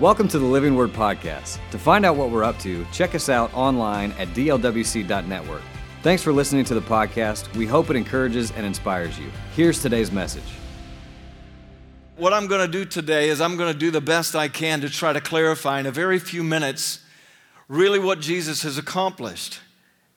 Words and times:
Welcome 0.00 0.28
to 0.28 0.38
the 0.38 0.46
Living 0.46 0.76
Word 0.76 0.94
Podcast. 0.94 1.58
To 1.72 1.78
find 1.78 2.06
out 2.06 2.16
what 2.16 2.30
we're 2.30 2.42
up 2.42 2.58
to, 2.60 2.86
check 2.90 3.14
us 3.14 3.28
out 3.28 3.52
online 3.52 4.12
at 4.12 4.28
dlwc.network. 4.28 5.60
Thanks 6.02 6.22
for 6.22 6.32
listening 6.32 6.64
to 6.64 6.74
the 6.74 6.80
podcast. 6.80 7.54
We 7.54 7.66
hope 7.66 7.90
it 7.90 7.96
encourages 7.96 8.50
and 8.52 8.64
inspires 8.64 9.18
you. 9.18 9.30
Here's 9.54 9.82
today's 9.82 10.10
message. 10.10 10.54
What 12.16 12.32
I'm 12.32 12.46
going 12.46 12.62
to 12.62 12.72
do 12.72 12.86
today 12.86 13.28
is 13.28 13.42
I'm 13.42 13.58
going 13.58 13.70
to 13.70 13.78
do 13.78 13.90
the 13.90 14.00
best 14.00 14.34
I 14.34 14.48
can 14.48 14.80
to 14.80 14.88
try 14.88 15.12
to 15.12 15.20
clarify 15.20 15.80
in 15.80 15.84
a 15.84 15.90
very 15.90 16.18
few 16.18 16.42
minutes 16.42 17.04
really 17.68 17.98
what 17.98 18.20
Jesus 18.20 18.62
has 18.62 18.78
accomplished. 18.78 19.60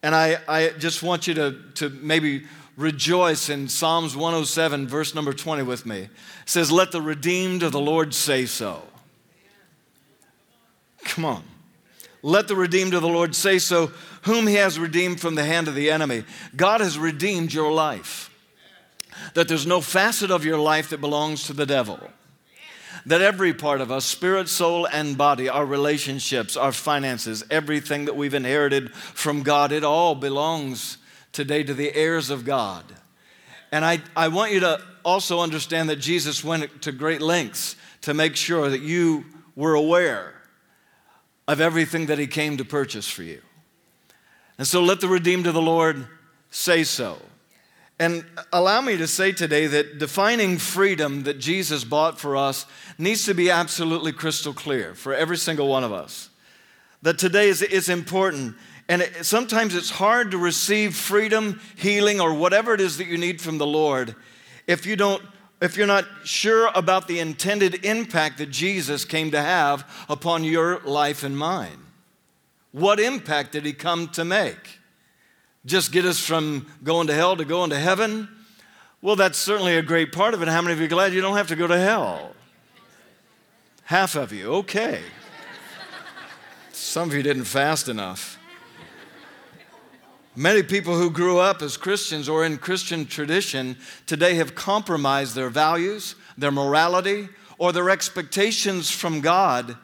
And 0.02 0.16
I, 0.16 0.38
I 0.48 0.70
just 0.80 1.04
want 1.04 1.28
you 1.28 1.34
to, 1.34 1.58
to 1.74 1.90
maybe 1.90 2.46
rejoice 2.78 3.50
in 3.50 3.68
Psalms 3.68 4.16
107, 4.16 4.88
verse 4.88 5.14
number 5.14 5.34
20 5.34 5.64
with 5.64 5.86
me. 5.86 6.04
It 6.04 6.10
says, 6.46 6.72
Let 6.72 6.94
the 6.94 7.02
redeemed 7.02 7.64
of 7.64 7.74
the 7.74 7.82
Lord 7.82 8.14
say 8.14 8.46
so. 8.46 8.84
Come 11.06 11.26
on. 11.26 11.44
Let 12.22 12.48
the 12.48 12.56
redeemed 12.56 12.94
of 12.94 13.02
the 13.02 13.10
Lord 13.10 13.36
say 13.36 13.60
so, 13.60 13.92
whom 14.24 14.48
he 14.48 14.56
has 14.56 14.80
redeemed 14.80 15.20
from 15.20 15.36
the 15.36 15.44
hand 15.44 15.68
of 15.68 15.76
the 15.76 15.92
enemy. 15.92 16.24
God 16.56 16.80
has 16.80 16.98
redeemed 16.98 17.54
your 17.54 17.72
life. 17.72 18.30
That 19.34 19.48
there's 19.48 19.68
no 19.68 19.82
facet 19.82 20.32
of 20.32 20.46
your 20.46 20.58
life 20.58 20.90
that 20.90 21.02
belongs 21.02 21.46
to 21.48 21.54
the 21.54 21.66
devil. 21.66 22.00
That 23.06 23.22
every 23.22 23.54
part 23.54 23.82
of 23.82 23.92
us, 23.92 24.06
spirit, 24.06 24.48
soul, 24.48 24.86
and 24.86 25.18
body, 25.18 25.50
our 25.50 25.66
relationships, 25.66 26.56
our 26.56 26.72
finances, 26.72 27.44
everything 27.52 28.06
that 28.06 28.16
we've 28.16 28.34
inherited 28.34 28.94
from 28.94 29.44
God, 29.44 29.74
it 29.74 29.84
all 29.84 30.16
belongs 30.16 30.98
today 31.34 31.64
to 31.64 31.74
the 31.74 31.94
heirs 31.94 32.30
of 32.30 32.46
God. 32.46 32.86
And 33.74 33.84
I, 33.84 34.02
I 34.16 34.30
want 34.30 34.54
you 34.54 34.62
to 34.62 34.82
also 35.04 35.42
understand 35.42 35.90
that 35.90 35.98
Jesus 35.98 36.44
went 36.44 36.84
to 36.84 36.94
great 36.94 37.22
lengths 37.22 37.76
to 38.02 38.14
make 38.14 38.38
sure 38.38 38.70
that 38.70 38.82
you 38.82 39.26
were 39.56 39.74
aware 39.74 40.33
of 41.48 41.60
everything 41.60 42.06
that 42.08 42.20
he 42.20 42.28
came 42.28 42.58
to 42.58 42.66
purchase 42.66 43.08
for 43.08 43.24
you. 43.24 43.42
And 44.58 44.68
so 44.68 44.82
let 44.82 45.02
the 45.02 45.08
redeemed 45.08 45.48
of 45.48 45.54
the 45.54 45.62
Lord 45.62 46.08
say 46.52 46.84
so. 46.84 47.18
And 48.00 48.26
allow 48.52 48.82
me 48.82 48.98
to 48.98 49.08
say 49.08 49.32
today 49.32 49.68
that 49.68 50.00
defining 50.00 50.58
freedom 50.58 51.24
that 51.24 51.40
Jesus 51.40 51.84
bought 51.84 52.20
for 52.20 52.36
us 52.36 52.66
needs 52.98 53.26
to 53.26 53.34
be 53.34 53.50
absolutely 53.50 54.12
crystal 54.12 54.54
clear 54.54 54.96
for 54.96 55.14
every 55.14 55.38
single 55.38 55.68
one 55.68 55.84
of 55.84 55.92
us. 55.92 56.30
That 57.02 57.18
today 57.18 57.50
is, 57.50 57.62
is 57.62 57.90
important. 57.90 58.56
And 58.90 59.02
it, 59.02 59.26
sometimes 59.26 59.76
it's 59.76 59.90
hard 59.90 60.32
to 60.32 60.38
receive 60.38 60.96
freedom, 60.96 61.62
healing, 61.76 62.20
or 62.20 62.34
whatever 62.34 62.74
it 62.74 62.82
is 62.82 62.98
that 62.98 63.08
you 63.08 63.18
need 63.18 63.42
from 63.42 63.58
the 63.58 63.68
Lord 63.68 64.16
if 64.68 64.86
you 64.86 64.96
don't 64.96 65.24
if 65.64 65.78
you're 65.78 65.88
not 65.88 66.06
sure 66.26 66.70
about 66.76 67.08
the 67.08 67.20
intended 67.20 67.86
impact 67.86 68.38
that 68.40 68.52
Jesus 68.52 69.06
came 69.06 69.32
to 69.32 69.42
have 69.42 69.90
upon 70.10 70.44
your 70.44 70.82
life 70.82 71.24
and 71.24 71.38
mine. 71.38 71.80
What 72.74 73.00
impact 73.00 73.54
did 73.54 73.66
he 73.66 73.72
come 73.72 74.10
to 74.10 74.26
make? 74.26 74.80
Just 75.66 75.94
get 75.94 76.04
us 76.04 76.20
from 76.20 76.68
going 76.84 77.08
to 77.08 77.14
hell 77.14 77.38
to 77.38 77.46
going 77.46 77.70
to 77.70 77.80
heaven? 77.80 78.28
Well, 79.02 79.16
that's 79.16 79.38
certainly 79.38 79.78
a 79.78 79.82
great 79.82 80.12
part 80.12 80.34
of 80.34 80.42
it. 80.42 80.50
How 80.50 80.62
many 80.62 80.74
of 80.74 80.80
you 80.80 80.86
are 80.86 80.90
glad 80.90 81.14
you 81.14 81.22
don't 81.22 81.38
have 81.38 81.48
to 81.48 81.56
go 81.56 81.66
to 81.66 81.80
hell? 81.80 82.36
Half 83.86 84.16
of 84.16 84.34
you, 84.34 84.48
okay. 84.56 85.02
Some 86.74 87.08
of 87.08 87.16
you 87.16 87.24
didn't 87.24 87.46
fast 87.46 87.88
enough. 87.88 88.38
Many 90.36 90.64
people 90.64 90.98
who 90.98 91.12
grew 91.12 91.38
up 91.38 91.62
as 91.62 91.78
Christians 91.78 92.28
or 92.28 92.44
in 92.44 92.58
Christian 92.58 93.06
tradition 93.06 93.78
today 94.08 94.34
have 94.36 94.56
compromised 94.56 95.36
their 95.36 95.50
values, 95.50 96.16
their 96.40 96.50
morality, 96.50 97.30
or 97.60 97.72
their 97.72 97.92
expectations 97.92 98.90
from 98.90 99.22
God. 99.22 99.78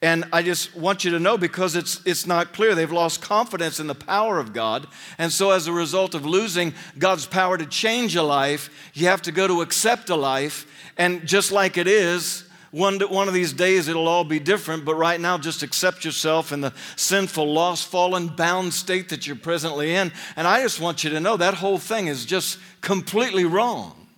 And 0.00 0.24
I 0.32 0.42
just 0.42 0.74
want 0.74 1.04
you 1.04 1.10
to 1.10 1.18
know 1.18 1.36
because 1.36 1.76
it's, 1.76 2.00
it's 2.06 2.26
not 2.26 2.54
clear. 2.54 2.74
They've 2.74 2.90
lost 2.90 3.20
confidence 3.20 3.80
in 3.80 3.86
the 3.86 3.94
power 3.94 4.38
of 4.38 4.54
God. 4.54 4.86
And 5.18 5.30
so, 5.30 5.50
as 5.50 5.66
a 5.66 5.72
result 5.72 6.14
of 6.14 6.24
losing 6.24 6.72
God's 6.98 7.26
power 7.26 7.58
to 7.58 7.66
change 7.66 8.16
a 8.16 8.22
life, 8.22 8.70
you 8.94 9.08
have 9.08 9.22
to 9.22 9.32
go 9.32 9.46
to 9.46 9.60
accept 9.60 10.08
a 10.08 10.16
life. 10.16 10.66
And 10.96 11.26
just 11.26 11.52
like 11.52 11.76
it 11.76 11.86
is, 11.86 12.44
one, 12.72 12.98
one 13.00 13.28
of 13.28 13.34
these 13.34 13.52
days 13.52 13.86
it'll 13.86 14.08
all 14.08 14.24
be 14.24 14.40
different, 14.40 14.86
but 14.86 14.94
right 14.94 15.20
now 15.20 15.36
just 15.36 15.62
accept 15.62 16.06
yourself 16.06 16.52
in 16.52 16.62
the 16.62 16.72
sinful, 16.96 17.52
lost, 17.52 17.86
fallen, 17.86 18.28
bound 18.28 18.72
state 18.72 19.10
that 19.10 19.26
you're 19.26 19.36
presently 19.36 19.94
in. 19.94 20.10
And 20.36 20.48
I 20.48 20.62
just 20.62 20.80
want 20.80 21.04
you 21.04 21.10
to 21.10 21.20
know 21.20 21.36
that 21.36 21.52
whole 21.52 21.76
thing 21.76 22.06
is 22.06 22.24
just 22.24 22.58
completely 22.80 23.44
wrong. 23.44 24.08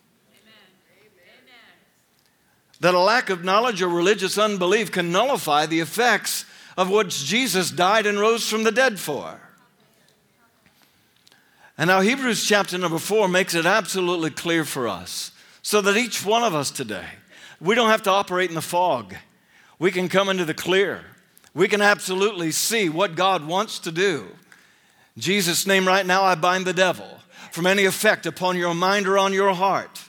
That 2.78 2.94
a 2.94 3.00
lack 3.00 3.28
of 3.28 3.42
knowledge 3.42 3.82
or 3.82 3.88
religious 3.88 4.38
unbelief 4.38 4.92
can 4.92 5.10
nullify 5.10 5.66
the 5.66 5.80
effects 5.80 6.44
of 6.76 6.88
what 6.88 7.08
Jesus 7.08 7.72
died 7.72 8.06
and 8.06 8.20
rose 8.20 8.48
from 8.48 8.62
the 8.62 8.72
dead 8.72 9.00
for. 9.00 9.40
And 11.76 11.88
now, 11.88 12.02
Hebrews 12.02 12.46
chapter 12.46 12.78
number 12.78 12.98
four 12.98 13.26
makes 13.26 13.54
it 13.54 13.66
absolutely 13.66 14.30
clear 14.30 14.64
for 14.64 14.86
us 14.86 15.32
so 15.60 15.80
that 15.80 15.96
each 15.96 16.24
one 16.24 16.44
of 16.44 16.54
us 16.54 16.70
today 16.70 17.06
we 17.60 17.74
don't 17.74 17.90
have 17.90 18.02
to 18.02 18.10
operate 18.10 18.48
in 18.48 18.54
the 18.54 18.62
fog. 18.62 19.14
We 19.78 19.90
can 19.90 20.08
come 20.08 20.28
into 20.28 20.44
the 20.44 20.54
clear. 20.54 21.02
We 21.54 21.68
can 21.68 21.80
absolutely 21.80 22.50
see 22.50 22.88
what 22.88 23.14
God 23.14 23.46
wants 23.46 23.78
to 23.80 23.92
do. 23.92 24.26
In 25.16 25.22
Jesus' 25.22 25.66
name, 25.66 25.86
right 25.86 26.04
now, 26.04 26.24
I 26.24 26.34
bind 26.34 26.66
the 26.66 26.72
devil 26.72 27.08
from 27.52 27.66
any 27.66 27.84
effect 27.84 28.26
upon 28.26 28.56
your 28.56 28.74
mind 28.74 29.06
or 29.06 29.18
on 29.18 29.32
your 29.32 29.54
heart 29.54 30.02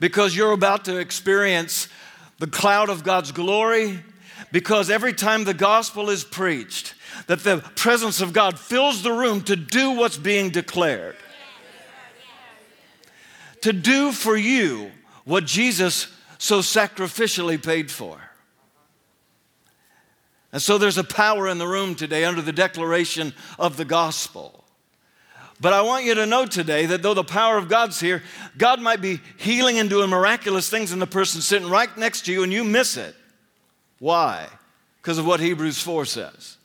because 0.00 0.36
you're 0.36 0.52
about 0.52 0.84
to 0.86 0.96
experience 0.96 1.86
the 2.38 2.48
cloud 2.48 2.90
of 2.90 3.04
God's 3.04 3.30
glory. 3.30 4.00
Because 4.50 4.90
every 4.90 5.14
time 5.14 5.44
the 5.44 5.54
gospel 5.54 6.10
is 6.10 6.24
preached, 6.24 6.94
that 7.26 7.44
the 7.44 7.58
presence 7.76 8.20
of 8.20 8.32
God 8.32 8.58
fills 8.58 9.02
the 9.02 9.12
room 9.12 9.42
to 9.42 9.56
do 9.56 9.92
what's 9.92 10.18
being 10.18 10.50
declared. 10.50 11.16
To 13.62 13.72
do 13.72 14.12
for 14.12 14.36
you 14.36 14.90
what 15.24 15.46
Jesus 15.46 16.11
so 16.42 16.58
sacrificially 16.58 17.62
paid 17.62 17.88
for. 17.88 18.20
And 20.50 20.60
so 20.60 20.76
there's 20.76 20.98
a 20.98 21.04
power 21.04 21.46
in 21.46 21.58
the 21.58 21.68
room 21.68 21.94
today 21.94 22.24
under 22.24 22.42
the 22.42 22.52
declaration 22.52 23.32
of 23.60 23.76
the 23.76 23.84
gospel. 23.84 24.64
But 25.60 25.72
I 25.72 25.82
want 25.82 26.04
you 26.04 26.16
to 26.16 26.26
know 26.26 26.44
today 26.44 26.86
that 26.86 27.00
though 27.00 27.14
the 27.14 27.22
power 27.22 27.58
of 27.58 27.68
God's 27.68 28.00
here, 28.00 28.24
God 28.58 28.80
might 28.80 29.00
be 29.00 29.20
healing 29.36 29.78
and 29.78 29.88
doing 29.88 30.10
miraculous 30.10 30.68
things 30.68 30.90
in 30.90 30.98
the 30.98 31.06
person 31.06 31.40
sitting 31.40 31.70
right 31.70 31.96
next 31.96 32.26
to 32.26 32.32
you 32.32 32.42
and 32.42 32.52
you 32.52 32.64
miss 32.64 32.96
it. 32.96 33.14
Why? 34.00 34.48
Because 35.00 35.18
of 35.18 35.26
what 35.26 35.38
Hebrews 35.38 35.80
4 35.80 36.04
says. 36.06 36.56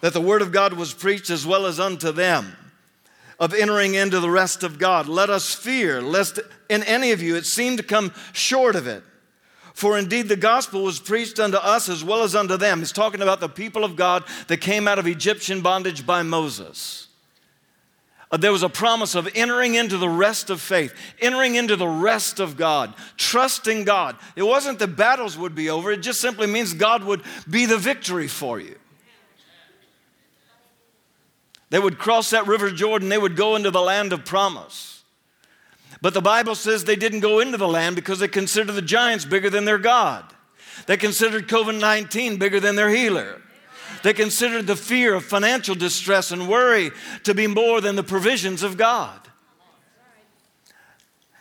That 0.00 0.12
the 0.12 0.20
word 0.20 0.42
of 0.42 0.50
God 0.50 0.72
was 0.72 0.92
preached 0.92 1.30
as 1.30 1.46
well 1.46 1.66
as 1.66 1.78
unto 1.78 2.10
them 2.10 2.56
of 3.40 3.54
entering 3.54 3.94
into 3.94 4.20
the 4.20 4.30
rest 4.30 4.62
of 4.62 4.78
God. 4.78 5.08
Let 5.08 5.30
us 5.30 5.54
fear, 5.54 6.02
lest 6.02 6.38
in 6.68 6.84
any 6.84 7.10
of 7.10 7.22
you 7.22 7.36
it 7.36 7.46
seem 7.46 7.78
to 7.78 7.82
come 7.82 8.12
short 8.32 8.76
of 8.76 8.86
it. 8.86 9.02
For 9.72 9.98
indeed 9.98 10.28
the 10.28 10.36
gospel 10.36 10.82
was 10.84 11.00
preached 11.00 11.40
unto 11.40 11.56
us 11.56 11.88
as 11.88 12.04
well 12.04 12.22
as 12.22 12.34
unto 12.34 12.58
them. 12.58 12.80
He's 12.80 12.92
talking 12.92 13.22
about 13.22 13.40
the 13.40 13.48
people 13.48 13.82
of 13.82 13.96
God 13.96 14.24
that 14.48 14.58
came 14.58 14.86
out 14.86 14.98
of 14.98 15.06
Egyptian 15.06 15.62
bondage 15.62 16.04
by 16.04 16.22
Moses. 16.22 17.08
Uh, 18.30 18.36
there 18.36 18.52
was 18.52 18.62
a 18.62 18.68
promise 18.68 19.14
of 19.14 19.28
entering 19.34 19.74
into 19.74 19.96
the 19.96 20.08
rest 20.08 20.50
of 20.50 20.60
faith, 20.60 20.94
entering 21.18 21.54
into 21.54 21.76
the 21.76 21.88
rest 21.88 22.40
of 22.40 22.56
God, 22.56 22.94
trusting 23.16 23.84
God. 23.84 24.16
It 24.36 24.42
wasn't 24.42 24.78
that 24.80 24.96
battles 24.96 25.38
would 25.38 25.54
be 25.54 25.70
over, 25.70 25.90
it 25.90 26.02
just 26.02 26.20
simply 26.20 26.46
means 26.46 26.74
God 26.74 27.02
would 27.04 27.22
be 27.48 27.64
the 27.64 27.78
victory 27.78 28.28
for 28.28 28.60
you. 28.60 28.76
They 31.70 31.78
would 31.78 31.98
cross 31.98 32.30
that 32.30 32.46
river 32.46 32.70
Jordan, 32.70 33.08
they 33.08 33.18
would 33.18 33.36
go 33.36 33.56
into 33.56 33.70
the 33.70 33.80
land 33.80 34.12
of 34.12 34.24
promise. 34.24 35.02
But 36.02 36.14
the 36.14 36.20
Bible 36.20 36.54
says 36.54 36.84
they 36.84 36.96
didn't 36.96 37.20
go 37.20 37.40
into 37.40 37.58
the 37.58 37.68
land 37.68 37.96
because 37.96 38.18
they 38.18 38.28
considered 38.28 38.72
the 38.72 38.82
giants 38.82 39.24
bigger 39.24 39.50
than 39.50 39.64
their 39.64 39.78
God. 39.78 40.24
They 40.86 40.96
considered 40.96 41.48
COVID 41.48 41.78
19 41.78 42.38
bigger 42.38 42.58
than 42.58 42.74
their 42.74 42.90
healer. 42.90 43.40
They 44.02 44.14
considered 44.14 44.66
the 44.66 44.76
fear 44.76 45.14
of 45.14 45.24
financial 45.24 45.74
distress 45.74 46.30
and 46.30 46.48
worry 46.48 46.90
to 47.24 47.34
be 47.34 47.46
more 47.46 47.80
than 47.80 47.96
the 47.96 48.02
provisions 48.02 48.62
of 48.62 48.76
God. 48.76 49.20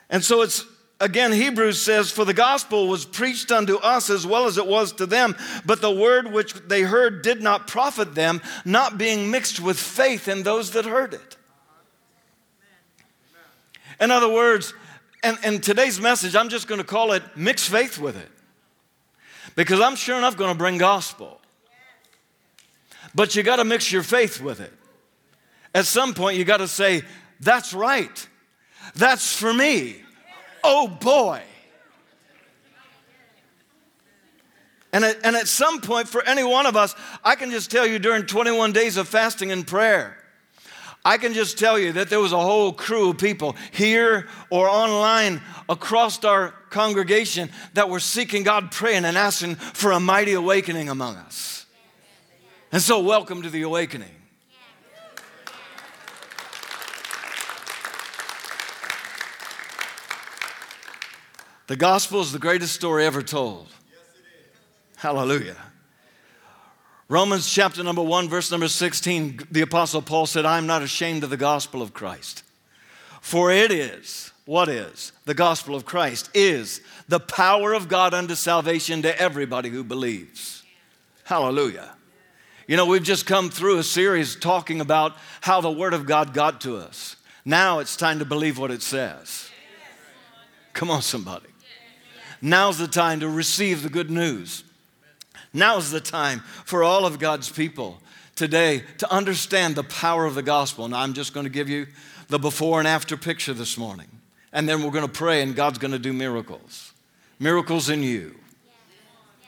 And 0.09 0.23
so 0.23 0.41
it's 0.41 0.65
Again, 1.01 1.31
Hebrews 1.31 1.81
says, 1.81 2.11
For 2.11 2.25
the 2.25 2.33
gospel 2.33 2.87
was 2.87 3.05
preached 3.05 3.51
unto 3.51 3.77
us 3.77 4.09
as 4.09 4.27
well 4.27 4.45
as 4.45 4.57
it 4.57 4.67
was 4.67 4.91
to 4.93 5.05
them, 5.05 5.35
but 5.65 5.81
the 5.81 5.91
word 5.91 6.31
which 6.31 6.53
they 6.53 6.81
heard 6.81 7.21
did 7.21 7.41
not 7.41 7.67
profit 7.67 8.15
them, 8.15 8.41
not 8.65 8.97
being 8.97 9.31
mixed 9.31 9.61
with 9.61 9.79
faith 9.79 10.27
in 10.27 10.43
those 10.43 10.71
that 10.71 10.85
heard 10.85 11.13
it. 11.13 11.37
In 14.01 14.11
other 14.11 14.29
words, 14.29 14.73
and, 15.23 15.37
and 15.43 15.63
today's 15.63 15.99
message, 15.99 16.35
I'm 16.35 16.49
just 16.49 16.67
going 16.67 16.79
to 16.79 16.87
call 16.87 17.13
it 17.13 17.23
mixed 17.35 17.69
faith 17.69 17.97
with 17.97 18.17
it. 18.17 18.29
Because 19.55 19.79
I'm 19.81 19.95
sure 19.95 20.17
enough 20.17 20.37
going 20.37 20.51
to 20.51 20.57
bring 20.57 20.77
gospel. 20.77 21.39
But 23.15 23.35
you 23.35 23.43
got 23.43 23.57
to 23.57 23.65
mix 23.65 23.91
your 23.91 24.03
faith 24.03 24.41
with 24.41 24.59
it. 24.59 24.71
At 25.73 25.85
some 25.85 26.13
point, 26.13 26.37
you 26.37 26.45
got 26.45 26.57
to 26.57 26.67
say, 26.67 27.03
That's 27.39 27.73
right. 27.73 28.27
That's 28.95 29.35
for 29.35 29.53
me. 29.53 30.03
Oh 30.63 30.87
boy. 30.87 31.41
And 34.91 35.05
at, 35.05 35.17
and 35.23 35.35
at 35.35 35.47
some 35.47 35.81
point, 35.81 36.07
for 36.07 36.23
any 36.23 36.43
one 36.43 36.65
of 36.65 36.75
us, 36.75 36.95
I 37.23 37.35
can 37.35 37.51
just 37.51 37.69
tell 37.69 37.85
you 37.85 37.99
during 37.99 38.25
21 38.25 38.71
days 38.73 38.97
of 38.97 39.07
fasting 39.07 39.51
and 39.51 39.65
prayer, 39.65 40.17
I 41.05 41.17
can 41.17 41.33
just 41.33 41.57
tell 41.57 41.79
you 41.79 41.93
that 41.93 42.09
there 42.09 42.19
was 42.19 42.33
a 42.33 42.39
whole 42.39 42.73
crew 42.73 43.11
of 43.11 43.17
people 43.17 43.55
here 43.71 44.27
or 44.49 44.67
online 44.67 45.41
across 45.69 46.23
our 46.25 46.49
congregation 46.69 47.49
that 47.73 47.89
were 47.89 47.99
seeking 47.99 48.43
God, 48.43 48.71
praying 48.71 49.05
and 49.05 49.17
asking 49.17 49.55
for 49.55 49.91
a 49.91 49.99
mighty 49.99 50.33
awakening 50.33 50.89
among 50.89 51.15
us. 51.15 51.65
And 52.71 52.81
so, 52.81 52.99
welcome 52.99 53.43
to 53.43 53.49
the 53.49 53.61
awakening. 53.61 54.18
The 61.69 61.75
gospel 61.75 62.19
is 62.21 62.31
the 62.31 62.39
greatest 62.39 62.73
story 62.73 63.05
ever 63.05 63.21
told. 63.21 63.67
Hallelujah. 64.95 65.55
Romans 67.07 67.47
chapter 67.47 67.83
number 67.83 68.01
1, 68.01 68.27
verse 68.27 68.49
number 68.49 68.67
16, 68.67 69.41
the 69.51 69.61
Apostle 69.61 70.01
Paul 70.01 70.25
said, 70.25 70.47
I'm 70.47 70.65
not 70.65 70.81
ashamed 70.81 71.23
of 71.23 71.29
the 71.29 71.37
gospel 71.37 71.83
of 71.83 71.93
Christ. 71.93 72.41
For 73.21 73.51
it 73.51 73.71
is, 73.71 74.31
what 74.45 74.67
is? 74.67 75.11
The 75.25 75.35
gospel 75.35 75.75
of 75.75 75.85
Christ 75.85 76.31
is 76.33 76.81
the 77.07 77.19
power 77.19 77.73
of 77.73 77.87
God 77.87 78.15
unto 78.15 78.33
salvation 78.33 79.03
to 79.03 79.21
everybody 79.21 79.69
who 79.69 79.83
believes. 79.83 80.63
Hallelujah. 81.23 81.93
You 82.67 82.77
know, 82.77 82.87
we've 82.87 83.03
just 83.03 83.27
come 83.27 83.51
through 83.51 83.77
a 83.77 83.83
series 83.83 84.35
talking 84.35 84.81
about 84.81 85.15
how 85.41 85.61
the 85.61 85.69
Word 85.69 85.93
of 85.93 86.07
God 86.07 86.33
got 86.33 86.61
to 86.61 86.77
us. 86.77 87.15
Now 87.45 87.77
it's 87.77 87.95
time 87.95 88.17
to 88.17 88.25
believe 88.25 88.57
what 88.57 88.71
it 88.71 88.81
says. 88.81 89.51
Come 90.73 90.89
on, 90.89 91.03
somebody. 91.03 91.45
Now's 92.41 92.77
the 92.77 92.87
time 92.87 93.19
to 93.19 93.29
receive 93.29 93.83
the 93.83 93.89
good 93.89 94.09
news. 94.09 94.63
Now's 95.53 95.91
the 95.91 95.99
time 95.99 96.39
for 96.65 96.83
all 96.83 97.05
of 97.05 97.19
God's 97.19 97.49
people 97.49 97.99
today 98.35 98.83
to 98.99 99.11
understand 99.11 99.75
the 99.75 99.83
power 99.83 100.25
of 100.25 100.35
the 100.35 100.43
gospel. 100.43 100.85
And 100.85 100.95
I'm 100.95 101.13
just 101.13 101.33
going 101.33 101.45
to 101.45 101.49
give 101.49 101.69
you 101.69 101.87
the 102.27 102.39
before 102.39 102.79
and 102.79 102.87
after 102.87 103.17
picture 103.17 103.53
this 103.53 103.77
morning. 103.77 104.07
And 104.53 104.67
then 104.67 104.83
we're 104.83 104.91
going 104.91 105.05
to 105.05 105.11
pray, 105.11 105.41
and 105.41 105.55
God's 105.55 105.77
going 105.77 105.91
to 105.91 105.99
do 105.99 106.13
miracles. 106.13 106.93
Miracles 107.39 107.89
in 107.89 108.03
you, 108.03 108.35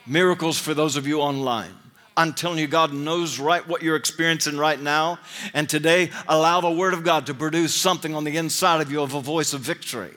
miracles 0.06 0.60
for 0.60 0.74
those 0.74 0.96
of 0.96 1.08
you 1.08 1.20
online. 1.22 1.74
I'm 2.16 2.34
telling 2.34 2.60
you, 2.60 2.68
God 2.68 2.94
knows 2.94 3.40
right 3.40 3.66
what 3.68 3.82
you're 3.82 3.96
experiencing 3.96 4.58
right 4.58 4.80
now. 4.80 5.20
And 5.54 5.68
today, 5.68 6.12
allow 6.28 6.62
the 6.62 6.70
Word 6.70 6.94
of 6.94 7.04
God 7.04 7.26
to 7.28 7.34
produce 7.34 7.74
something 7.74 8.14
on 8.14 8.24
the 8.24 8.38
inside 8.38 8.82
of 8.82 8.92
you 8.92 9.02
of 9.02 9.14
a 9.14 9.22
voice 9.22 9.54
of 9.54 9.62
victory 9.62 10.14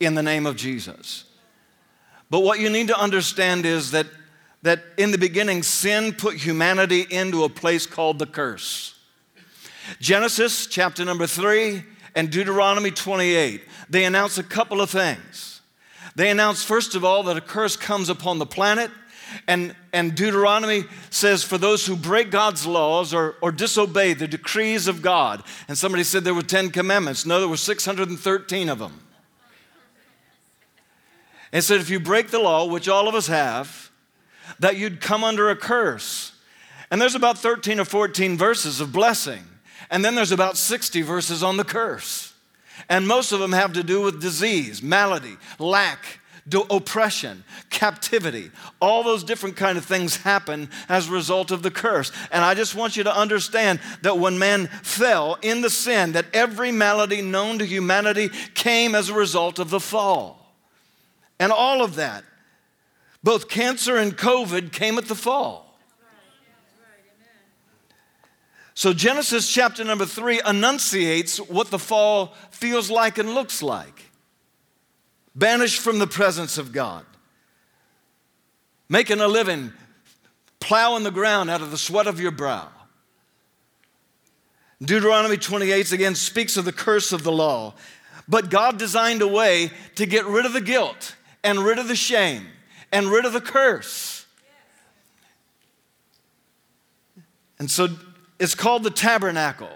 in 0.00 0.14
the 0.14 0.22
name 0.22 0.46
of 0.46 0.56
Jesus. 0.56 1.24
But 2.34 2.40
what 2.40 2.58
you 2.58 2.68
need 2.68 2.88
to 2.88 3.00
understand 3.00 3.64
is 3.64 3.92
that, 3.92 4.08
that 4.62 4.82
in 4.96 5.12
the 5.12 5.18
beginning, 5.18 5.62
sin 5.62 6.12
put 6.12 6.34
humanity 6.34 7.06
into 7.08 7.44
a 7.44 7.48
place 7.48 7.86
called 7.86 8.18
the 8.18 8.26
curse. 8.26 8.98
Genesis 10.00 10.66
chapter 10.66 11.04
number 11.04 11.28
three 11.28 11.84
and 12.16 12.32
Deuteronomy 12.32 12.90
28, 12.90 13.62
they 13.88 14.04
announce 14.04 14.36
a 14.36 14.42
couple 14.42 14.80
of 14.80 14.90
things. 14.90 15.60
They 16.16 16.28
announce, 16.28 16.64
first 16.64 16.96
of 16.96 17.04
all, 17.04 17.22
that 17.22 17.36
a 17.36 17.40
curse 17.40 17.76
comes 17.76 18.08
upon 18.08 18.40
the 18.40 18.46
planet. 18.46 18.90
And, 19.46 19.76
and 19.92 20.16
Deuteronomy 20.16 20.86
says, 21.10 21.44
for 21.44 21.56
those 21.56 21.86
who 21.86 21.94
break 21.94 22.32
God's 22.32 22.66
laws 22.66 23.14
or, 23.14 23.36
or 23.42 23.52
disobey 23.52 24.14
the 24.14 24.26
decrees 24.26 24.88
of 24.88 25.02
God. 25.02 25.44
And 25.68 25.78
somebody 25.78 26.02
said 26.02 26.24
there 26.24 26.34
were 26.34 26.42
10 26.42 26.70
commandments. 26.70 27.26
No, 27.26 27.38
there 27.38 27.48
were 27.48 27.56
613 27.56 28.68
of 28.70 28.80
them 28.80 29.03
and 31.54 31.62
said, 31.62 31.80
if 31.80 31.88
you 31.88 32.00
break 32.00 32.30
the 32.30 32.40
law, 32.40 32.66
which 32.66 32.88
all 32.88 33.08
of 33.08 33.14
us 33.14 33.28
have, 33.28 33.92
that 34.58 34.76
you'd 34.76 35.00
come 35.00 35.22
under 35.22 35.48
a 35.50 35.56
curse. 35.56 36.32
And 36.90 37.00
there's 37.00 37.14
about 37.14 37.38
13 37.38 37.78
or 37.78 37.84
14 37.84 38.36
verses 38.36 38.80
of 38.80 38.92
blessing. 38.92 39.44
And 39.88 40.04
then 40.04 40.16
there's 40.16 40.32
about 40.32 40.56
60 40.56 41.02
verses 41.02 41.44
on 41.44 41.56
the 41.56 41.64
curse. 41.64 42.34
And 42.88 43.06
most 43.06 43.30
of 43.30 43.38
them 43.38 43.52
have 43.52 43.72
to 43.74 43.84
do 43.84 44.02
with 44.02 44.20
disease, 44.20 44.82
malady, 44.82 45.36
lack, 45.60 46.18
oppression, 46.70 47.44
captivity. 47.70 48.50
All 48.80 49.04
those 49.04 49.22
different 49.22 49.54
kind 49.56 49.78
of 49.78 49.84
things 49.84 50.16
happen 50.16 50.68
as 50.88 51.08
a 51.08 51.12
result 51.12 51.52
of 51.52 51.62
the 51.62 51.70
curse. 51.70 52.10
And 52.32 52.44
I 52.44 52.54
just 52.54 52.74
want 52.74 52.96
you 52.96 53.04
to 53.04 53.16
understand 53.16 53.78
that 54.02 54.18
when 54.18 54.40
man 54.40 54.66
fell 54.82 55.38
in 55.40 55.60
the 55.60 55.70
sin, 55.70 56.12
that 56.12 56.26
every 56.34 56.72
malady 56.72 57.22
known 57.22 57.60
to 57.60 57.64
humanity 57.64 58.30
came 58.54 58.96
as 58.96 59.08
a 59.08 59.14
result 59.14 59.60
of 59.60 59.70
the 59.70 59.80
fall 59.80 60.43
and 61.38 61.52
all 61.52 61.82
of 61.82 61.96
that. 61.96 62.24
Both 63.22 63.48
cancer 63.48 63.96
and 63.96 64.16
COVID 64.16 64.72
came 64.72 64.98
at 64.98 65.06
the 65.06 65.14
fall. 65.14 65.64
So, 68.76 68.92
Genesis 68.92 69.50
chapter 69.50 69.84
number 69.84 70.04
three 70.04 70.40
enunciates 70.44 71.38
what 71.38 71.70
the 71.70 71.78
fall 71.78 72.34
feels 72.50 72.90
like 72.90 73.18
and 73.18 73.32
looks 73.32 73.62
like. 73.62 74.10
Banished 75.34 75.80
from 75.80 76.00
the 76.00 76.06
presence 76.06 76.58
of 76.58 76.72
God, 76.72 77.04
making 78.88 79.20
a 79.20 79.28
living, 79.28 79.72
plowing 80.60 81.04
the 81.04 81.10
ground 81.10 81.50
out 81.50 81.60
of 81.60 81.70
the 81.70 81.78
sweat 81.78 82.06
of 82.06 82.20
your 82.20 82.30
brow. 82.30 82.68
Deuteronomy 84.82 85.36
28 85.36 85.92
again 85.92 86.14
speaks 86.14 86.56
of 86.56 86.64
the 86.64 86.72
curse 86.72 87.12
of 87.12 87.22
the 87.22 87.32
law. 87.32 87.74
But 88.28 88.50
God 88.50 88.78
designed 88.78 89.22
a 89.22 89.28
way 89.28 89.70
to 89.96 90.06
get 90.06 90.24
rid 90.26 90.46
of 90.46 90.52
the 90.52 90.60
guilt 90.60 91.14
and 91.44 91.60
rid 91.60 91.78
of 91.78 91.86
the 91.86 91.94
shame 91.94 92.48
and 92.90 93.06
rid 93.06 93.24
of 93.24 93.32
the 93.32 93.40
curse. 93.40 94.26
And 97.58 97.70
so 97.70 97.88
it's 98.40 98.54
called 98.54 98.82
the 98.82 98.90
tabernacle. 98.90 99.70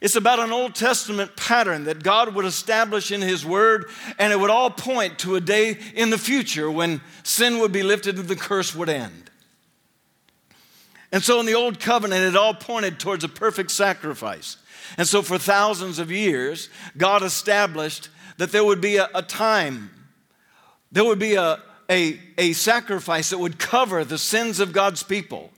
It's 0.00 0.16
about 0.16 0.38
an 0.38 0.50
Old 0.50 0.74
Testament 0.74 1.36
pattern 1.36 1.84
that 1.84 2.02
God 2.02 2.34
would 2.34 2.46
establish 2.46 3.12
in 3.12 3.20
His 3.20 3.44
Word, 3.44 3.84
and 4.18 4.32
it 4.32 4.40
would 4.40 4.50
all 4.50 4.70
point 4.70 5.18
to 5.20 5.36
a 5.36 5.40
day 5.40 5.76
in 5.94 6.08
the 6.08 6.18
future 6.18 6.70
when 6.70 7.02
sin 7.22 7.58
would 7.58 7.70
be 7.70 7.82
lifted 7.82 8.18
and 8.18 8.26
the 8.26 8.36
curse 8.36 8.74
would 8.74 8.88
end. 8.88 9.30
And 11.12 11.22
so 11.22 11.38
in 11.38 11.46
the 11.46 11.54
Old 11.54 11.80
Covenant, 11.80 12.24
it 12.24 12.36
all 12.36 12.54
pointed 12.54 12.98
towards 12.98 13.24
a 13.24 13.28
perfect 13.28 13.70
sacrifice. 13.70 14.56
And 14.96 15.06
so 15.06 15.22
for 15.22 15.38
thousands 15.38 15.98
of 15.98 16.10
years, 16.10 16.70
God 16.96 17.22
established 17.22 18.08
that 18.38 18.52
there 18.52 18.64
would 18.64 18.80
be 18.80 18.96
a, 18.96 19.08
a 19.14 19.22
time 19.22 19.90
there 20.92 21.04
would 21.04 21.18
be 21.18 21.34
a, 21.34 21.60
a, 21.88 22.18
a 22.38 22.52
sacrifice 22.52 23.30
that 23.30 23.38
would 23.38 23.58
cover 23.58 24.04
the 24.04 24.18
sins 24.18 24.60
of 24.60 24.72
God's 24.72 25.02
people. 25.02 25.50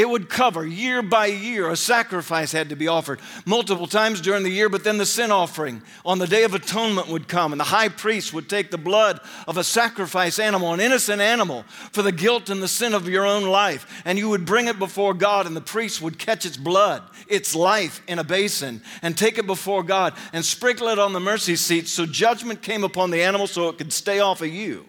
It 0.00 0.08
would 0.08 0.30
cover 0.30 0.64
year 0.64 1.02
by 1.02 1.26
year, 1.26 1.68
a 1.68 1.76
sacrifice 1.76 2.52
had 2.52 2.70
to 2.70 2.74
be 2.74 2.88
offered 2.88 3.20
multiple 3.44 3.86
times 3.86 4.22
during 4.22 4.44
the 4.44 4.50
year, 4.50 4.70
but 4.70 4.82
then 4.82 4.96
the 4.96 5.04
sin 5.04 5.30
offering 5.30 5.82
on 6.06 6.18
the 6.18 6.26
Day 6.26 6.44
of 6.44 6.54
Atonement 6.54 7.08
would 7.08 7.28
come, 7.28 7.52
and 7.52 7.60
the 7.60 7.64
high 7.64 7.90
priest 7.90 8.32
would 8.32 8.48
take 8.48 8.70
the 8.70 8.78
blood 8.78 9.20
of 9.46 9.58
a 9.58 9.62
sacrifice 9.62 10.38
animal, 10.38 10.72
an 10.72 10.80
innocent 10.80 11.20
animal, 11.20 11.64
for 11.92 12.00
the 12.00 12.12
guilt 12.12 12.48
and 12.48 12.62
the 12.62 12.66
sin 12.66 12.94
of 12.94 13.10
your 13.10 13.26
own 13.26 13.42
life, 13.42 14.02
and 14.06 14.18
you 14.18 14.30
would 14.30 14.46
bring 14.46 14.68
it 14.68 14.78
before 14.78 15.12
God, 15.12 15.46
and 15.46 15.54
the 15.54 15.60
priest 15.60 16.00
would 16.00 16.18
catch 16.18 16.46
its 16.46 16.56
blood, 16.56 17.02
its 17.28 17.54
life, 17.54 18.00
in 18.08 18.18
a 18.18 18.24
basin, 18.24 18.80
and 19.02 19.18
take 19.18 19.36
it 19.36 19.46
before 19.46 19.82
God 19.82 20.14
and 20.32 20.42
sprinkle 20.42 20.88
it 20.88 20.98
on 20.98 21.12
the 21.12 21.20
mercy 21.20 21.56
seat 21.56 21.88
so 21.88 22.06
judgment 22.06 22.62
came 22.62 22.84
upon 22.84 23.10
the 23.10 23.20
animal 23.20 23.46
so 23.46 23.68
it 23.68 23.76
could 23.76 23.92
stay 23.92 24.20
off 24.20 24.40
of 24.40 24.48
you. 24.48 24.86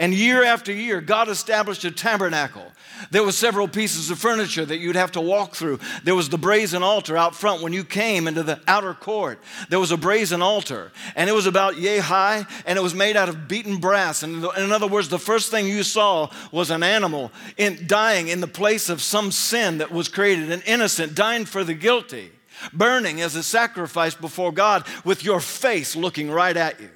And 0.00 0.14
year 0.14 0.42
after 0.42 0.72
year, 0.72 1.02
God 1.02 1.28
established 1.28 1.84
a 1.84 1.90
tabernacle. 1.90 2.64
There 3.10 3.22
were 3.22 3.32
several 3.32 3.68
pieces 3.68 4.10
of 4.10 4.18
furniture 4.18 4.64
that 4.64 4.78
you'd 4.78 4.96
have 4.96 5.12
to 5.12 5.20
walk 5.20 5.54
through. 5.54 5.78
There 6.04 6.14
was 6.14 6.30
the 6.30 6.38
brazen 6.38 6.82
altar 6.82 7.18
out 7.18 7.34
front 7.34 7.62
when 7.62 7.74
you 7.74 7.84
came 7.84 8.26
into 8.26 8.42
the 8.42 8.58
outer 8.66 8.94
court. 8.94 9.40
There 9.68 9.78
was 9.78 9.90
a 9.90 9.98
brazen 9.98 10.40
altar, 10.40 10.90
and 11.14 11.28
it 11.28 11.34
was 11.34 11.44
about 11.44 11.76
yay 11.76 11.98
high, 11.98 12.46
and 12.64 12.78
it 12.78 12.82
was 12.82 12.94
made 12.94 13.14
out 13.14 13.28
of 13.28 13.46
beaten 13.46 13.76
brass. 13.76 14.22
And 14.22 14.42
in 14.56 14.72
other 14.72 14.86
words, 14.86 15.10
the 15.10 15.18
first 15.18 15.50
thing 15.50 15.66
you 15.66 15.82
saw 15.82 16.30
was 16.50 16.70
an 16.70 16.82
animal 16.82 17.30
in, 17.58 17.86
dying 17.86 18.28
in 18.28 18.40
the 18.40 18.48
place 18.48 18.88
of 18.88 19.02
some 19.02 19.30
sin 19.30 19.78
that 19.78 19.92
was 19.92 20.08
created, 20.08 20.50
an 20.50 20.62
innocent 20.64 21.14
dying 21.14 21.44
for 21.44 21.62
the 21.62 21.74
guilty, 21.74 22.30
burning 22.72 23.20
as 23.20 23.36
a 23.36 23.42
sacrifice 23.42 24.14
before 24.14 24.50
God 24.50 24.86
with 25.04 25.26
your 25.26 25.40
face 25.40 25.94
looking 25.94 26.30
right 26.30 26.56
at 26.56 26.80
you 26.80 26.88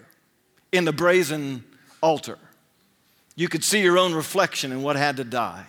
in 0.73 0.87
the 0.87 0.93
brazen 0.93 1.65
altar. 2.01 2.39
You 3.37 3.49
could 3.49 3.65
see 3.65 3.83
your 3.83 3.99
own 3.99 4.15
reflection 4.15 4.73
in 4.73 4.83
what 4.83 4.97
had 4.97 5.17
to 5.17 5.25
die. 5.25 5.67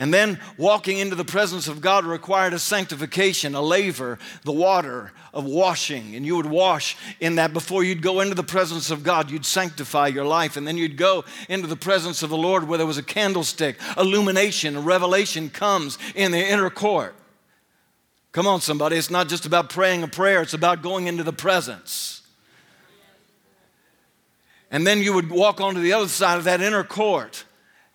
And 0.00 0.14
then 0.14 0.38
walking 0.56 0.98
into 0.98 1.16
the 1.16 1.24
presence 1.24 1.66
of 1.66 1.80
God 1.80 2.04
required 2.04 2.52
a 2.52 2.58
sanctification, 2.60 3.56
a 3.56 3.60
laver, 3.60 4.20
the 4.44 4.52
water 4.52 5.10
of 5.34 5.44
washing. 5.44 6.14
And 6.14 6.24
you 6.24 6.36
would 6.36 6.46
wash 6.46 6.96
in 7.18 7.34
that 7.34 7.52
before 7.52 7.82
you'd 7.82 8.00
go 8.00 8.20
into 8.20 8.36
the 8.36 8.44
presence 8.44 8.92
of 8.92 9.02
God. 9.02 9.28
You'd 9.28 9.44
sanctify 9.44 10.06
your 10.06 10.24
life. 10.24 10.56
And 10.56 10.68
then 10.68 10.76
you'd 10.76 10.96
go 10.96 11.24
into 11.48 11.66
the 11.66 11.74
presence 11.74 12.22
of 12.22 12.30
the 12.30 12.36
Lord 12.36 12.68
where 12.68 12.78
there 12.78 12.86
was 12.86 12.96
a 12.96 13.02
candlestick, 13.02 13.76
illumination, 13.96 14.76
a 14.76 14.80
revelation 14.80 15.50
comes 15.50 15.98
in 16.14 16.30
the 16.30 16.38
inner 16.38 16.70
court. 16.70 17.16
Come 18.30 18.46
on, 18.46 18.60
somebody. 18.60 18.96
It's 18.96 19.10
not 19.10 19.28
just 19.28 19.46
about 19.46 19.68
praying 19.68 20.04
a 20.04 20.08
prayer, 20.08 20.42
it's 20.42 20.54
about 20.54 20.80
going 20.80 21.08
into 21.08 21.24
the 21.24 21.32
presence. 21.32 22.17
And 24.70 24.86
then 24.86 25.00
you 25.00 25.14
would 25.14 25.30
walk 25.30 25.60
onto 25.60 25.80
the 25.80 25.94
other 25.94 26.08
side 26.08 26.38
of 26.38 26.44
that 26.44 26.60
inner 26.60 26.84
court, 26.84 27.44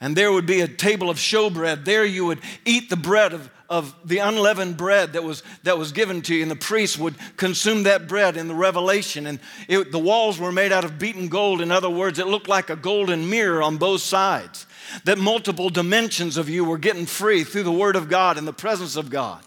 and 0.02 0.16
there 0.16 0.32
would 0.32 0.46
be 0.46 0.62
a 0.62 0.68
table 0.68 1.10
of 1.10 1.18
showbread. 1.18 1.86
There 1.86 2.04
you 2.04 2.26
would 2.26 2.40
eat 2.66 2.90
the 2.90 2.98
bread 2.98 3.32
of, 3.32 3.50
of 3.70 3.96
the 4.04 4.18
unleavened 4.18 4.76
bread 4.76 5.14
that 5.14 5.24
was, 5.24 5.44
that 5.64 5.78
was 5.78 5.92
given 5.92 6.22
to 6.24 6.36
you, 6.36 6.42
and 6.42 6.52
the 6.52 6.56
priest 6.56 6.98
would 6.98 7.16
consume 7.38 7.84
that 7.84 8.08
bread 8.08 8.36
in 8.36 8.48
the 8.48 8.56
revelation. 8.56 9.28
And 9.28 9.40
it, 9.68 9.92
the 9.92 10.00
walls 10.00 10.40
were 10.40 10.52
made 10.52 10.72
out 10.72 10.84
of 10.84 10.98
beaten 10.98 11.30
gold. 11.30 11.62
In 11.62 11.72
other 11.72 11.92
words, 11.92 12.20
it 12.20 12.28
looked 12.28 12.50
like 12.50 12.70
a 12.70 12.76
golden 12.76 13.30
mirror 13.30 13.62
on 13.62 13.78
both 13.78 14.02
sides. 14.02 14.66
That 15.06 15.20
multiple 15.20 15.70
dimensions 15.70 16.38
of 16.38 16.50
you 16.50 16.66
were 16.66 16.80
getting 16.80 17.06
free 17.06 17.44
through 17.44 17.64
the 17.64 17.72
Word 17.72 17.96
of 17.96 18.10
God 18.10 18.38
and 18.38 18.48
the 18.48 18.52
presence 18.52 18.96
of 18.96 19.10
God. 19.10 19.44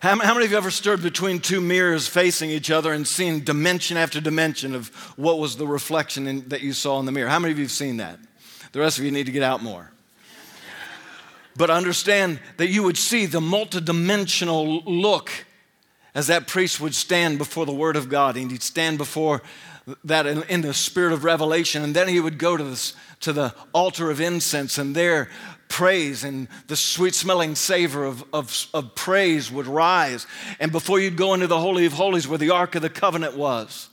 How, 0.00 0.14
many 0.14 0.44
of 0.44 0.50
you 0.50 0.56
ever 0.58 0.70
stood 0.70 1.02
between 1.02 1.40
two 1.40 1.60
mirrors 1.60 2.06
facing 2.06 2.50
each 2.50 2.70
other 2.70 2.92
and 2.92 3.08
seen 3.08 3.42
dimension 3.42 3.96
after 3.96 4.20
dimension 4.20 4.74
of 4.74 4.88
what 5.16 5.38
was 5.38 5.56
the 5.56 5.66
reflection 5.66 6.26
in, 6.26 6.48
that 6.50 6.60
you 6.60 6.74
saw 6.74 7.00
in 7.00 7.06
the 7.06 7.12
mirror? 7.12 7.30
How 7.30 7.38
many 7.38 7.52
of 7.52 7.58
you 7.58 7.64
have 7.64 7.72
seen 7.72 7.96
that? 7.96 8.18
The 8.72 8.80
rest 8.80 8.98
of 8.98 9.04
you 9.04 9.10
need 9.10 9.26
to 9.26 9.32
get 9.32 9.42
out 9.42 9.62
more. 9.62 9.90
But 11.56 11.70
understand 11.70 12.40
that 12.58 12.68
you 12.68 12.82
would 12.82 12.98
see 12.98 13.24
the 13.24 13.40
multidimensional 13.40 14.82
look 14.84 15.30
as 16.14 16.26
that 16.26 16.46
priest 16.46 16.78
would 16.78 16.94
stand 16.94 17.38
before 17.38 17.64
the 17.64 17.72
Word 17.72 17.96
of 17.96 18.10
God 18.10 18.36
and 18.36 18.50
he'd 18.50 18.62
stand 18.62 18.98
before 18.98 19.42
that 20.04 20.26
in, 20.26 20.42
in 20.44 20.60
the 20.60 20.74
spirit 20.74 21.14
of 21.14 21.24
revelation. 21.24 21.82
And 21.82 21.96
then 21.96 22.08
he 22.08 22.20
would 22.20 22.36
go 22.36 22.58
to, 22.58 22.64
this, 22.64 22.94
to 23.20 23.32
the 23.32 23.54
altar 23.72 24.10
of 24.10 24.20
incense 24.20 24.76
and 24.76 24.94
there 24.94 25.30
praise 25.68 26.24
and 26.24 26.48
the 26.68 26.76
sweet 26.76 27.14
smelling 27.14 27.54
savor 27.54 28.04
of, 28.04 28.24
of, 28.32 28.66
of 28.72 28.94
praise 28.94 29.50
would 29.50 29.66
rise. 29.66 30.26
And 30.60 30.72
before 30.72 31.00
you'd 31.00 31.16
go 31.16 31.34
into 31.34 31.46
the 31.46 31.60
Holy 31.60 31.86
of 31.86 31.92
Holies 31.92 32.28
where 32.28 32.38
the 32.38 32.50
Ark 32.50 32.74
of 32.74 32.82
the 32.82 32.90
Covenant 32.90 33.36
was, 33.36 33.88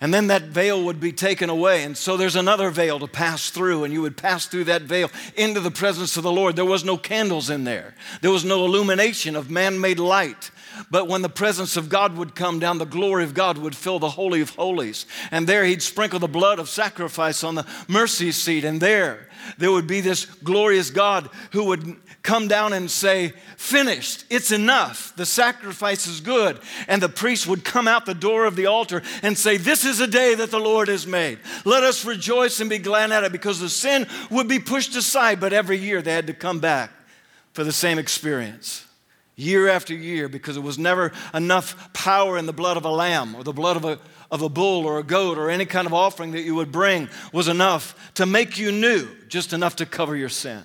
and 0.00 0.12
then 0.12 0.26
that 0.26 0.42
veil 0.42 0.84
would 0.84 1.00
be 1.00 1.12
taken 1.12 1.48
away. 1.48 1.82
And 1.82 1.96
so 1.96 2.16
there's 2.16 2.36
another 2.36 2.68
veil 2.68 2.98
to 2.98 3.06
pass 3.06 3.48
through, 3.48 3.84
and 3.84 3.92
you 3.92 4.02
would 4.02 4.18
pass 4.18 4.44
through 4.44 4.64
that 4.64 4.82
veil 4.82 5.10
into 5.34 5.60
the 5.60 5.70
presence 5.70 6.16
of 6.16 6.22
the 6.22 6.32
Lord. 6.32 6.56
There 6.56 6.64
was 6.64 6.84
no 6.84 6.98
candles 6.98 7.48
in 7.48 7.64
there, 7.64 7.94
there 8.20 8.30
was 8.30 8.44
no 8.44 8.64
illumination 8.64 9.36
of 9.36 9.50
man 9.50 9.80
made 9.80 9.98
light. 9.98 10.50
But 10.90 11.08
when 11.08 11.22
the 11.22 11.28
presence 11.28 11.76
of 11.76 11.88
God 11.88 12.16
would 12.16 12.34
come 12.34 12.58
down, 12.58 12.78
the 12.78 12.84
glory 12.84 13.24
of 13.24 13.34
God 13.34 13.58
would 13.58 13.76
fill 13.76 13.98
the 13.98 14.10
Holy 14.10 14.40
of 14.40 14.50
Holies. 14.50 15.06
And 15.30 15.46
there 15.46 15.64
he'd 15.64 15.82
sprinkle 15.82 16.18
the 16.18 16.28
blood 16.28 16.58
of 16.58 16.68
sacrifice 16.68 17.44
on 17.44 17.54
the 17.54 17.66
mercy 17.88 18.32
seat. 18.32 18.64
And 18.64 18.80
there, 18.80 19.28
there 19.58 19.72
would 19.72 19.86
be 19.86 20.00
this 20.00 20.24
glorious 20.24 20.90
God 20.90 21.28
who 21.52 21.64
would 21.64 21.96
come 22.22 22.48
down 22.48 22.72
and 22.72 22.90
say, 22.90 23.32
Finished, 23.56 24.24
it's 24.30 24.50
enough. 24.50 25.14
The 25.16 25.26
sacrifice 25.26 26.06
is 26.06 26.20
good. 26.20 26.58
And 26.88 27.02
the 27.02 27.08
priest 27.08 27.46
would 27.46 27.64
come 27.64 27.88
out 27.88 28.06
the 28.06 28.14
door 28.14 28.44
of 28.44 28.56
the 28.56 28.66
altar 28.66 29.02
and 29.22 29.38
say, 29.38 29.56
This 29.56 29.84
is 29.84 30.00
a 30.00 30.06
day 30.06 30.34
that 30.34 30.50
the 30.50 30.58
Lord 30.58 30.88
has 30.88 31.06
made. 31.06 31.38
Let 31.64 31.84
us 31.84 32.04
rejoice 32.04 32.60
and 32.60 32.68
be 32.68 32.78
glad 32.78 33.12
at 33.12 33.24
it 33.24 33.32
because 33.32 33.60
the 33.60 33.68
sin 33.68 34.06
would 34.30 34.48
be 34.48 34.58
pushed 34.58 34.96
aside. 34.96 35.40
But 35.40 35.52
every 35.52 35.78
year 35.78 36.02
they 36.02 36.12
had 36.12 36.26
to 36.26 36.34
come 36.34 36.60
back 36.60 36.90
for 37.52 37.64
the 37.64 37.72
same 37.72 37.98
experience 37.98 38.83
year 39.36 39.68
after 39.68 39.94
year 39.94 40.28
because 40.28 40.56
it 40.56 40.62
was 40.62 40.78
never 40.78 41.12
enough 41.32 41.92
power 41.92 42.38
in 42.38 42.46
the 42.46 42.52
blood 42.52 42.76
of 42.76 42.84
a 42.84 42.90
lamb 42.90 43.34
or 43.34 43.42
the 43.42 43.52
blood 43.52 43.76
of 43.76 43.84
a, 43.84 43.98
of 44.30 44.42
a 44.42 44.48
bull 44.48 44.86
or 44.86 44.98
a 44.98 45.02
goat 45.02 45.38
or 45.38 45.50
any 45.50 45.66
kind 45.66 45.86
of 45.86 45.94
offering 45.94 46.32
that 46.32 46.42
you 46.42 46.54
would 46.54 46.70
bring 46.70 47.08
was 47.32 47.48
enough 47.48 48.12
to 48.14 48.26
make 48.26 48.58
you 48.58 48.70
new, 48.70 49.08
just 49.28 49.52
enough 49.52 49.76
to 49.76 49.86
cover 49.86 50.16
your 50.16 50.28
sin. 50.28 50.62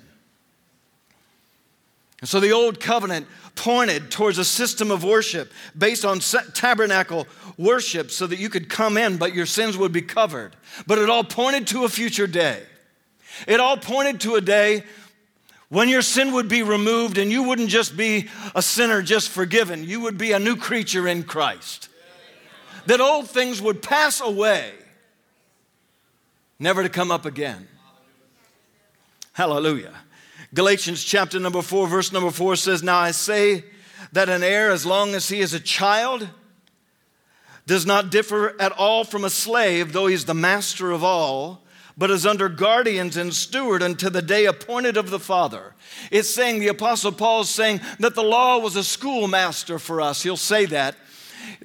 And 2.21 2.29
so 2.29 2.39
the 2.39 2.51
old 2.51 2.79
covenant 2.79 3.27
pointed 3.55 4.11
towards 4.11 4.37
a 4.37 4.45
system 4.45 4.91
of 4.91 5.03
worship 5.03 5.51
based 5.77 6.05
on 6.05 6.19
tabernacle 6.53 7.27
worship 7.57 8.11
so 8.11 8.27
that 8.27 8.39
you 8.39 8.49
could 8.49 8.69
come 8.69 8.97
in, 8.97 9.17
but 9.17 9.33
your 9.33 9.45
sins 9.45 9.77
would 9.77 9.91
be 9.91 10.01
covered. 10.01 10.55
But 10.85 10.99
it 10.99 11.09
all 11.09 11.23
pointed 11.23 11.67
to 11.67 11.85
a 11.85 11.89
future 11.89 12.27
day. 12.27 12.61
It 13.47 13.59
all 13.59 13.77
pointed 13.77 14.21
to 14.21 14.35
a 14.35 14.41
day 14.41 14.83
when 15.69 15.87
your 15.87 16.01
sin 16.01 16.33
would 16.33 16.49
be 16.49 16.63
removed 16.63 17.17
and 17.17 17.31
you 17.31 17.43
wouldn't 17.43 17.69
just 17.69 17.95
be 17.95 18.27
a 18.55 18.61
sinner 18.61 19.01
just 19.01 19.29
forgiven, 19.29 19.83
you 19.83 20.01
would 20.01 20.17
be 20.17 20.31
a 20.31 20.39
new 20.39 20.55
creature 20.55 21.07
in 21.07 21.23
Christ. 21.23 21.89
That 22.87 22.99
old 22.99 23.29
things 23.29 23.61
would 23.61 23.83
pass 23.83 24.19
away, 24.19 24.71
never 26.57 26.81
to 26.81 26.89
come 26.89 27.11
up 27.11 27.25
again. 27.25 27.67
Hallelujah. 29.33 29.93
Galatians 30.53 31.03
chapter 31.03 31.39
number 31.39 31.61
4, 31.61 31.87
verse 31.87 32.11
number 32.11 32.31
4 32.31 32.55
says, 32.55 32.81
Now 32.81 32.97
I 32.97 33.11
say 33.11 33.63
that 34.11 34.27
an 34.27 34.41
heir, 34.41 34.71
as 34.71 34.87
long 34.87 35.13
as 35.13 35.29
he 35.29 35.39
is 35.39 35.53
a 35.53 35.59
child, 35.59 36.27
does 37.67 37.85
not 37.85 38.09
differ 38.09 38.59
at 38.59 38.71
all 38.71 39.03
from 39.03 39.23
a 39.23 39.29
slave, 39.29 39.93
though 39.93 40.07
he's 40.07 40.25
the 40.25 40.33
master 40.33 40.89
of 40.89 41.03
all 41.03 41.61
but 41.99 42.09
is 42.09 42.25
under 42.25 42.47
guardians 42.47 43.17
and 43.17 43.33
steward 43.33 43.83
until 43.83 44.09
the 44.09 44.21
day 44.21 44.45
appointed 44.45 44.95
of 44.95 45.09
the 45.09 45.19
Father. 45.19 45.73
It's 46.11 46.29
saying, 46.29 46.59
the 46.59 46.69
Apostle 46.69 47.11
Paul 47.11 47.41
is 47.41 47.49
saying 47.49 47.81
that 47.99 48.15
the 48.15 48.23
law 48.23 48.57
was 48.57 48.77
a 48.77 48.85
schoolmaster 48.85 49.77
for 49.77 49.99
us. 49.99 50.23
He'll 50.23 50.37
say 50.37 50.65
that. 50.67 50.95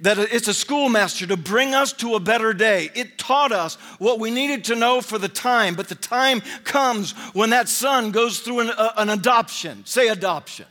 That 0.00 0.18
it's 0.18 0.48
a 0.48 0.54
schoolmaster 0.54 1.28
to 1.28 1.36
bring 1.36 1.72
us 1.72 1.92
to 1.94 2.16
a 2.16 2.20
better 2.20 2.52
day. 2.52 2.90
It 2.96 3.16
taught 3.16 3.52
us 3.52 3.76
what 3.98 4.18
we 4.18 4.32
needed 4.32 4.64
to 4.64 4.74
know 4.74 5.00
for 5.00 5.18
the 5.18 5.28
time, 5.28 5.76
but 5.76 5.88
the 5.88 5.94
time 5.94 6.40
comes 6.64 7.12
when 7.32 7.50
that 7.50 7.68
son 7.68 8.10
goes 8.10 8.40
through 8.40 8.60
an, 8.60 8.70
uh, 8.70 8.92
an 8.96 9.10
adoption. 9.10 9.86
Say 9.86 10.08
adoption. 10.08 10.66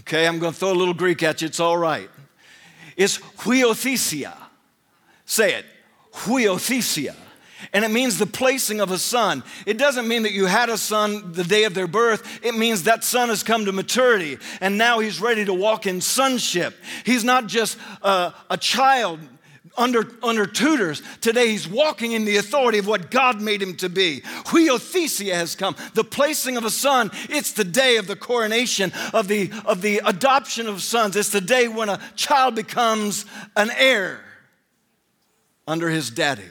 Okay, 0.00 0.26
I'm 0.26 0.38
going 0.38 0.52
to 0.52 0.58
throw 0.58 0.72
a 0.72 0.74
little 0.74 0.94
Greek 0.94 1.24
at 1.24 1.42
you. 1.42 1.46
It's 1.46 1.60
all 1.60 1.76
right. 1.76 2.08
It's 2.96 3.18
huiothesia. 3.18 4.36
Say 5.26 5.54
it. 5.54 5.66
Huiothesia 6.12 7.16
and 7.72 7.84
it 7.84 7.90
means 7.90 8.18
the 8.18 8.26
placing 8.26 8.80
of 8.80 8.90
a 8.90 8.98
son. 8.98 9.42
It 9.66 9.78
doesn't 9.78 10.08
mean 10.08 10.22
that 10.22 10.32
you 10.32 10.46
had 10.46 10.68
a 10.68 10.78
son 10.78 11.32
the 11.32 11.44
day 11.44 11.64
of 11.64 11.74
their 11.74 11.86
birth. 11.86 12.40
It 12.44 12.54
means 12.54 12.84
that 12.84 13.04
son 13.04 13.28
has 13.28 13.42
come 13.42 13.64
to 13.64 13.72
maturity 13.72 14.38
and 14.60 14.78
now 14.78 14.98
he's 14.98 15.20
ready 15.20 15.44
to 15.44 15.54
walk 15.54 15.86
in 15.86 16.00
sonship. 16.00 16.74
He's 17.04 17.24
not 17.24 17.46
just 17.46 17.78
a, 18.02 18.32
a 18.48 18.56
child 18.56 19.20
under, 19.76 20.08
under 20.22 20.46
tutors. 20.46 21.02
Today 21.20 21.48
he's 21.48 21.68
walking 21.68 22.12
in 22.12 22.24
the 22.24 22.36
authority 22.36 22.78
of 22.78 22.86
what 22.86 23.10
God 23.10 23.40
made 23.40 23.62
him 23.62 23.76
to 23.76 23.88
be. 23.88 24.20
Huiothesia 24.46 25.34
has 25.34 25.54
come, 25.54 25.76
the 25.94 26.04
placing 26.04 26.56
of 26.56 26.64
a 26.64 26.70
son. 26.70 27.10
It's 27.28 27.52
the 27.52 27.64
day 27.64 27.96
of 27.96 28.06
the 28.06 28.16
coronation, 28.16 28.92
of 29.12 29.28
the, 29.28 29.50
of 29.64 29.82
the 29.82 30.02
adoption 30.04 30.66
of 30.66 30.82
sons. 30.82 31.16
It's 31.16 31.30
the 31.30 31.40
day 31.40 31.68
when 31.68 31.88
a 31.88 32.00
child 32.16 32.54
becomes 32.54 33.24
an 33.56 33.70
heir 33.76 34.20
under 35.66 35.88
his 35.88 36.10
daddy. 36.10 36.42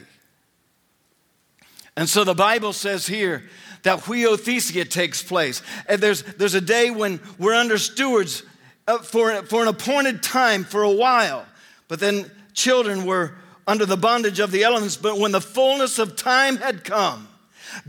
And 2.00 2.08
so 2.08 2.24
the 2.24 2.34
Bible 2.34 2.72
says 2.72 3.06
here 3.08 3.44
that 3.84 4.00
huiothesia 4.00 4.89
takes 4.89 5.22
place. 5.22 5.62
And 5.86 6.01
there's, 6.01 6.24
there's 6.24 6.53
a 6.53 6.62
day 6.62 6.91
when 6.91 7.20
we're 7.38 7.53
under 7.53 7.77
stewards 7.77 8.41
uh, 8.88 9.00
for, 9.00 9.44
for 9.44 9.63
an 9.63 9.68
appointed 9.68 10.24
time 10.24 10.63
for 10.63 10.82
a 10.82 10.91
while. 10.91 11.46
But 11.89 12.00
then 12.00 12.32
children 12.53 13.06
were 13.06 13.34
under 13.68 13.86
the 13.86 13.98
bondage 13.98 14.39
of 14.39 14.51
the 14.51 14.63
elements. 14.63 14.96
But 14.96 15.20
when 15.20 15.34
the 15.34 15.41
fullness 15.41 16.00
of 16.00 16.15
time 16.15 16.56
had 16.56 16.86
come, 16.86 17.27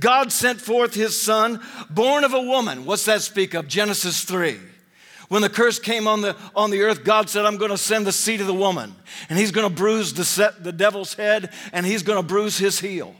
God 0.00 0.32
sent 0.32 0.60
forth 0.60 0.92
his 0.92 1.16
son, 1.16 1.60
born 1.88 2.24
of 2.24 2.34
a 2.34 2.42
woman. 2.42 2.86
What's 2.86 3.04
that 3.04 3.22
speak 3.22 3.54
of? 3.54 3.68
Genesis 3.68 4.24
3. 4.24 4.58
When 5.28 5.42
the 5.42 5.48
curse 5.48 5.78
came 5.78 6.08
on 6.08 6.22
the, 6.22 6.34
on 6.56 6.72
the 6.72 6.82
earth, 6.82 7.04
God 7.04 7.30
said, 7.30 7.44
I'm 7.44 7.58
going 7.58 7.70
to 7.70 7.78
send 7.78 8.08
the 8.08 8.12
seed 8.12 8.40
of 8.40 8.48
the 8.48 8.54
woman, 8.54 8.92
and 9.28 9.38
he's 9.38 9.52
going 9.52 9.68
to 9.68 9.72
bruise 9.72 10.12
the, 10.14 10.24
set, 10.24 10.64
the 10.64 10.72
devil's 10.72 11.14
head, 11.14 11.52
and 11.72 11.86
he's 11.86 12.02
going 12.02 12.18
to 12.20 12.26
bruise 12.26 12.58
his 12.58 12.80
heel. 12.80 13.14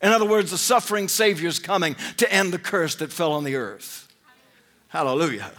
In 0.00 0.12
other 0.12 0.26
words, 0.26 0.50
the 0.50 0.58
suffering 0.58 1.08
Savior 1.08 1.48
is 1.48 1.58
coming 1.58 1.96
to 2.18 2.32
end 2.32 2.52
the 2.52 2.58
curse 2.58 2.94
that 2.96 3.12
fell 3.12 3.32
on 3.32 3.44
the 3.44 3.56
earth. 3.56 4.08
Hallelujah. 4.88 5.50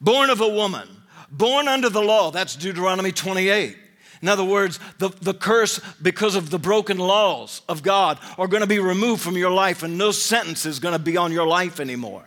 Born 0.00 0.30
of 0.30 0.40
a 0.40 0.48
woman, 0.48 0.88
born 1.30 1.68
under 1.68 1.88
the 1.88 2.02
law, 2.02 2.30
that's 2.30 2.56
Deuteronomy 2.56 3.12
28. 3.12 3.76
In 4.20 4.28
other 4.28 4.44
words, 4.44 4.80
the, 4.98 5.10
the 5.20 5.34
curse 5.34 5.80
because 6.00 6.34
of 6.34 6.50
the 6.50 6.58
broken 6.58 6.98
laws 6.98 7.62
of 7.68 7.82
God 7.82 8.18
are 8.38 8.48
going 8.48 8.62
to 8.62 8.66
be 8.66 8.78
removed 8.78 9.22
from 9.22 9.36
your 9.36 9.50
life, 9.50 9.82
and 9.82 9.96
no 9.96 10.10
sentence 10.10 10.66
is 10.66 10.78
going 10.78 10.92
to 10.92 10.98
be 10.98 11.16
on 11.16 11.30
your 11.30 11.46
life 11.46 11.78
anymore. 11.78 12.24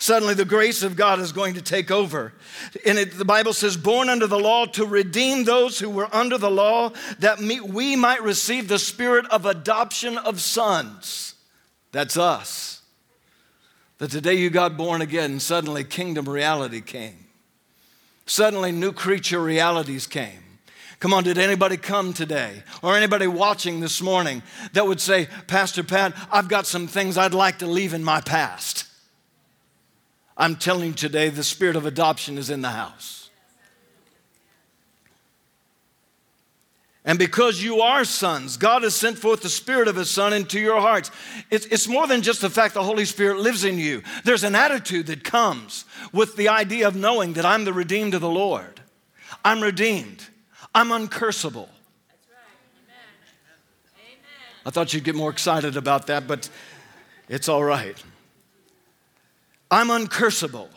Suddenly, 0.00 0.34
the 0.34 0.44
grace 0.44 0.84
of 0.84 0.94
God 0.94 1.18
is 1.18 1.32
going 1.32 1.54
to 1.54 1.62
take 1.62 1.90
over. 1.90 2.32
And 2.86 2.98
it, 2.98 3.18
the 3.18 3.24
Bible 3.24 3.52
says, 3.52 3.76
born 3.76 4.08
under 4.08 4.28
the 4.28 4.38
law 4.38 4.66
to 4.66 4.86
redeem 4.86 5.44
those 5.44 5.80
who 5.80 5.90
were 5.90 6.08
under 6.14 6.38
the 6.38 6.50
law, 6.50 6.92
that 7.18 7.40
we 7.40 7.96
might 7.96 8.22
receive 8.22 8.68
the 8.68 8.78
spirit 8.78 9.26
of 9.26 9.44
adoption 9.44 10.16
of 10.16 10.40
sons. 10.40 11.34
That's 11.90 12.16
us. 12.16 12.82
That 13.98 14.12
today 14.12 14.34
you 14.34 14.50
got 14.50 14.76
born 14.76 15.02
again, 15.02 15.40
suddenly 15.40 15.82
kingdom 15.82 16.28
reality 16.28 16.80
came. 16.80 17.26
Suddenly, 18.26 18.72
new 18.72 18.92
creature 18.92 19.42
realities 19.42 20.06
came. 20.06 20.44
Come 21.00 21.14
on, 21.14 21.24
did 21.24 21.38
anybody 21.38 21.76
come 21.76 22.12
today 22.12 22.62
or 22.82 22.96
anybody 22.96 23.26
watching 23.26 23.80
this 23.80 24.02
morning 24.02 24.42
that 24.72 24.86
would 24.86 25.00
say, 25.00 25.28
Pastor 25.46 25.82
Pat, 25.82 26.12
I've 26.30 26.48
got 26.48 26.66
some 26.66 26.86
things 26.86 27.16
I'd 27.16 27.34
like 27.34 27.60
to 27.60 27.66
leave 27.66 27.94
in 27.94 28.04
my 28.04 28.20
past? 28.20 28.87
I'm 30.38 30.56
telling 30.56 30.88
you 30.88 30.94
today, 30.94 31.28
the 31.28 31.44
spirit 31.44 31.76
of 31.76 31.84
adoption 31.84 32.38
is 32.38 32.48
in 32.48 32.62
the 32.62 32.70
house. 32.70 33.18
And 37.04 37.18
because 37.18 37.62
you 37.62 37.80
are 37.80 38.04
sons, 38.04 38.58
God 38.58 38.82
has 38.82 38.94
sent 38.94 39.16
forth 39.16 39.40
the 39.40 39.48
Spirit 39.48 39.88
of 39.88 39.96
His 39.96 40.10
Son 40.10 40.34
into 40.34 40.60
your 40.60 40.78
hearts. 40.78 41.10
It's, 41.50 41.64
it's, 41.66 41.88
more 41.88 42.06
than 42.06 42.20
just 42.20 42.42
the 42.42 42.50
fact 42.50 42.74
the 42.74 42.82
Holy 42.82 43.06
Spirit 43.06 43.38
lives 43.38 43.64
in 43.64 43.78
you. 43.78 44.02
There's 44.24 44.44
an 44.44 44.54
attitude 44.54 45.06
that 45.06 45.24
comes 45.24 45.86
with 46.12 46.36
the 46.36 46.50
idea 46.50 46.86
of 46.86 46.96
knowing 46.96 47.32
that 47.32 47.46
I'm 47.46 47.64
the 47.64 47.72
redeemed 47.72 48.12
of 48.12 48.20
the 48.20 48.28
Lord. 48.28 48.82
I'm 49.42 49.62
redeemed. 49.62 50.22
I'm 50.74 50.88
uncursable. 50.88 51.70
I 54.66 54.70
thought 54.70 54.92
you'd 54.92 55.04
get 55.04 55.14
more 55.14 55.30
excited 55.30 55.78
about 55.78 56.08
that, 56.08 56.26
but 56.26 56.50
it's 57.26 57.48
all 57.48 57.64
right. 57.64 57.96
I'm 59.70 59.88
uncursable. 59.88 60.68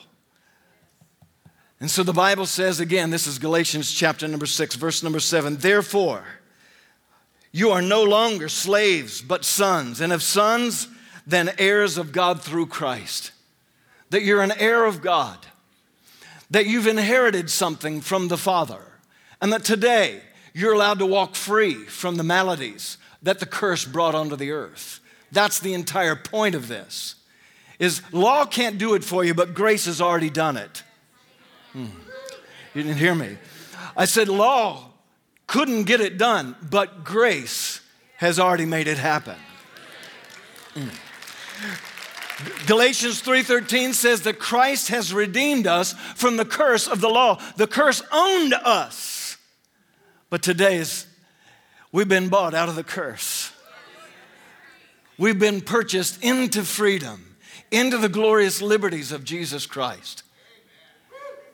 And 1.80 1.90
so 1.90 2.04
the 2.04 2.14
Bible 2.14 2.46
says 2.46 2.80
again, 2.80 3.10
this 3.10 3.26
is 3.26 3.40
Galatians 3.40 3.92
chapter 3.92 4.28
number 4.28 4.46
six, 4.46 4.76
verse 4.76 5.02
number 5.02 5.20
seven. 5.20 5.58
Therefore, 5.58 6.24
you 7.52 7.72
are 7.72 7.82
no 7.82 8.04
longer 8.04 8.48
slaves, 8.50 9.22
but 9.22 9.44
sons. 9.44 10.00
And 10.00 10.14
if 10.14 10.22
sons, 10.22 10.88
then 11.26 11.52
heirs 11.58 11.98
of 11.98 12.12
God 12.12 12.42
through 12.42 12.68
Christ. 12.68 13.32
That 14.12 14.24
you're 14.24 14.42
an 14.42 14.54
heir 14.58 14.86
of 14.86 15.02
God. 15.02 15.38
That 16.52 16.68
you've 16.68 16.88
inherited 16.88 17.50
something 17.50 18.02
from 18.02 18.28
the 18.28 18.38
Father. 18.38 18.82
And 19.42 19.52
that 19.52 19.64
today 19.64 20.22
you're 20.54 20.74
allowed 20.74 21.00
to 21.00 21.06
walk 21.06 21.36
free 21.36 21.86
from 21.86 22.16
the 22.16 22.24
maladies 22.24 22.98
that 23.24 23.40
the 23.40 23.46
curse 23.46 23.86
brought 23.86 24.16
onto 24.16 24.36
the 24.36 24.52
earth. 24.52 25.00
That's 25.32 25.60
the 25.60 25.74
entire 25.74 26.16
point 26.16 26.56
of 26.56 26.68
this. 26.68 27.16
Is 27.82 28.02
law 28.14 28.46
can't 28.46 28.78
do 28.78 28.94
it 28.94 29.04
for 29.04 29.26
you, 29.26 29.34
but 29.34 29.56
grace 29.56 29.86
has 29.86 30.00
already 30.00 30.30
done 30.30 30.56
it. 30.56 30.84
Hmm. 31.74 31.88
You 32.76 32.84
didn't 32.84 32.98
hear 32.98 33.16
me. 33.16 33.38
I 33.98 34.06
said, 34.06 34.30
law 34.30 34.92
couldn't 35.48 35.84
get 35.84 36.00
it 36.00 36.20
done, 36.20 36.56
but 36.70 37.04
grace 37.04 37.82
has 38.18 38.40
already 38.40 38.66
made 38.66 38.88
it 38.88 39.00
happen. 39.00 39.36
Hmm. 40.76 40.90
Galatians 42.68 43.22
3:13 43.24 43.94
says 43.94 44.22
that 44.22 44.38
Christ 44.38 44.90
has 44.90 45.12
redeemed 45.12 45.66
us 45.66 45.94
from 46.16 46.38
the 46.38 46.46
curse 46.46 46.88
of 46.88 47.02
the 47.02 47.10
law. 47.10 47.42
The 47.58 47.68
curse 47.68 48.04
owned 48.12 48.54
us. 48.54 49.38
But 50.30 50.44
today 50.44 50.78
is 50.78 51.08
we've 51.92 52.08
been 52.08 52.30
bought 52.30 52.54
out 52.54 52.70
of 52.70 52.76
the 52.76 52.84
curse. 52.84 53.52
We've 55.18 55.40
been 55.40 55.62
purchased 55.62 56.24
into 56.24 56.64
freedom, 56.64 57.31
into 57.72 57.98
the 57.98 58.10
glorious 58.10 58.62
liberties 58.62 59.12
of 59.12 59.24
Jesus 59.24 59.66
Christ. 59.66 60.24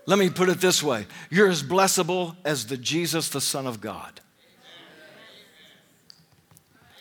Let 0.05 0.17
me 0.17 0.29
put 0.29 0.49
it 0.49 0.59
this 0.59 0.81
way 0.81 1.05
you're 1.29 1.49
as 1.49 1.61
blessable 1.61 2.35
as 2.43 2.67
the 2.67 2.77
Jesus, 2.77 3.29
the 3.29 3.41
Son 3.41 3.67
of 3.67 3.79
God. 3.79 4.19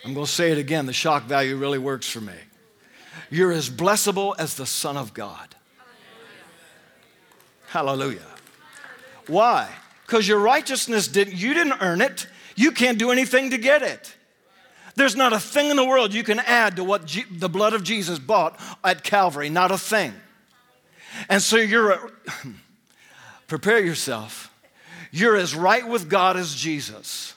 I'm 0.05 0.15
going 0.15 0.27
to 0.27 0.31
say 0.31 0.53
it 0.53 0.59
again. 0.59 0.87
The 0.87 0.93
shock 0.93 1.25
value 1.25 1.57
really 1.57 1.79
works 1.79 2.09
for 2.09 2.21
me. 2.21 2.35
You're 3.29 3.51
as 3.51 3.69
blessable 3.69 4.37
as 4.39 4.55
the 4.55 4.67
Son 4.67 4.97
of 4.97 5.13
God. 5.13 5.57
Hallelujah. 7.69 8.21
Why? 9.27 9.69
Because 10.07 10.29
your 10.29 10.39
righteousness 10.39 11.09
didn't, 11.09 11.35
you 11.35 11.55
didn't 11.55 11.81
earn 11.81 12.01
it. 12.01 12.29
You 12.55 12.71
can't 12.71 12.99
do 12.99 13.11
anything 13.11 13.51
to 13.51 13.59
get 13.59 13.83
it. 13.83 14.15
There's 14.97 15.15
not 15.15 15.35
a 15.35 15.39
thing 15.39 15.71
in 15.71 15.77
the 15.77 15.85
world 15.85 16.15
you 16.15 16.25
can 16.25 16.41
add 16.41 16.77
to 16.77 16.85
what 16.85 17.15
the 17.31 17.51
blood 17.51 17.75
of 17.75 17.83
Jesus 17.83 18.19
bought 18.19 18.59
at 18.83 19.05
Calvary, 19.05 19.51
not 19.51 19.71
a 19.71 19.77
thing. 19.77 20.15
And 21.29 21.43
so 21.43 21.57
you're, 21.57 21.93
a, 21.93 22.11
prepare 23.47 23.79
yourself. 23.79 24.53
You're 25.13 25.37
as 25.37 25.55
right 25.55 25.87
with 25.87 26.09
God 26.09 26.39
as 26.39 26.55
Jesus. 26.55 27.35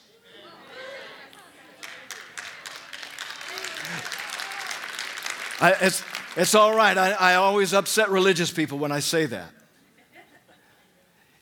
I, 5.60 5.72
it's, 5.82 6.02
it's 6.36 6.54
all 6.54 6.74
right. 6.74 6.96
I, 6.96 7.12
I 7.12 7.34
always 7.34 7.74
upset 7.74 8.08
religious 8.08 8.50
people 8.50 8.78
when 8.78 8.90
I 8.90 9.00
say 9.00 9.26
that. 9.26 9.50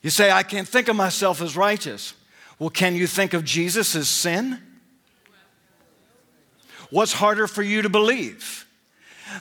You 0.03 0.11
say, 0.11 0.33
I 0.33 0.43
can't 0.43 0.67
think 0.67 0.89
of 0.89 0.97
myself 0.97 1.41
as 1.41 1.57
righteous. 1.57 2.15
Well, 2.59 2.71
can 2.71 2.97
you 2.97 3.07
think 3.07 3.35
of 3.35 3.45
Jesus 3.45 3.95
as 3.95 4.09
sin? 4.09 4.61
What's 6.91 7.13
harder 7.13 7.47
for 7.47 7.63
you 7.63 7.83
to 7.83 7.89
believe? 7.89 8.67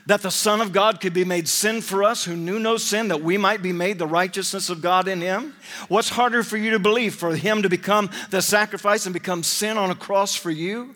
that 0.05 0.21
the 0.21 0.31
Son 0.31 0.61
of 0.61 0.71
God 0.71 0.99
could 1.01 1.13
be 1.13 1.25
made 1.25 1.47
sin 1.47 1.81
for 1.81 2.03
us 2.03 2.25
who 2.25 2.35
knew 2.35 2.59
no 2.59 2.77
sin, 2.77 3.07
that 3.07 3.21
we 3.21 3.37
might 3.37 3.61
be 3.61 3.71
made 3.71 3.97
the 3.97 4.07
righteousness 4.07 4.69
of 4.69 4.81
God 4.81 5.07
in 5.07 5.21
Him? 5.21 5.55
What's 5.87 6.09
harder 6.09 6.43
for 6.43 6.57
you 6.57 6.71
to 6.71 6.79
believe? 6.79 7.15
For 7.15 7.35
Him 7.35 7.61
to 7.61 7.69
become 7.69 8.09
the 8.29 8.41
sacrifice 8.41 9.05
and 9.05 9.13
become 9.13 9.43
sin 9.43 9.77
on 9.77 9.89
a 9.89 9.95
cross 9.95 10.35
for 10.35 10.51
you? 10.51 10.95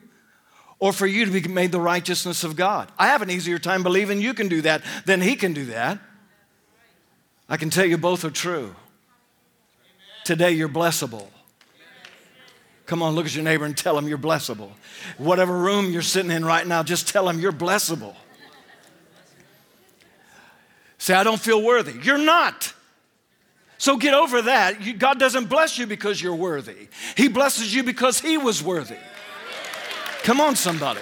Or 0.79 0.91
for 0.91 1.05
you 1.05 1.25
to 1.25 1.31
be 1.31 1.47
made 1.47 1.71
the 1.71 1.79
righteousness 1.79 2.43
of 2.43 2.55
God? 2.55 2.91
I 2.97 3.07
have 3.07 3.21
an 3.21 3.29
easier 3.29 3.59
time 3.59 3.83
believing 3.83 4.19
you 4.19 4.33
can 4.33 4.47
do 4.47 4.61
that 4.61 4.81
than 5.05 5.21
He 5.21 5.35
can 5.35 5.53
do 5.53 5.65
that. 5.65 5.99
I 7.47 7.57
can 7.57 7.69
tell 7.69 7.85
you 7.85 7.97
both 7.97 8.25
are 8.25 8.31
true. 8.31 8.75
Today 10.23 10.51
you're 10.51 10.69
blessable. 10.69 11.27
Come 12.85 13.01
on, 13.01 13.15
look 13.15 13.25
at 13.25 13.35
your 13.35 13.43
neighbor 13.43 13.65
and 13.65 13.77
tell 13.77 13.97
him 13.97 14.07
you're 14.07 14.17
blessable. 14.17 14.71
Whatever 15.17 15.57
room 15.57 15.91
you're 15.91 16.01
sitting 16.01 16.31
in 16.31 16.43
right 16.43 16.65
now, 16.65 16.83
just 16.83 17.07
tell 17.07 17.29
him 17.29 17.39
you're 17.39 17.51
blessable. 17.51 18.15
Say, 20.97 21.13
I 21.13 21.23
don't 21.23 21.39
feel 21.39 21.61
worthy. 21.61 21.93
You're 22.03 22.17
not. 22.17 22.73
So 23.77 23.97
get 23.97 24.13
over 24.13 24.43
that. 24.43 24.99
God 24.99 25.17
doesn't 25.19 25.45
bless 25.45 25.79
you 25.79 25.87
because 25.87 26.21
you're 26.21 26.35
worthy, 26.35 26.87
He 27.17 27.27
blesses 27.27 27.73
you 27.73 27.83
because 27.83 28.19
He 28.19 28.37
was 28.37 28.61
worthy. 28.61 28.97
Come 30.23 30.39
on, 30.39 30.55
somebody. 30.55 31.01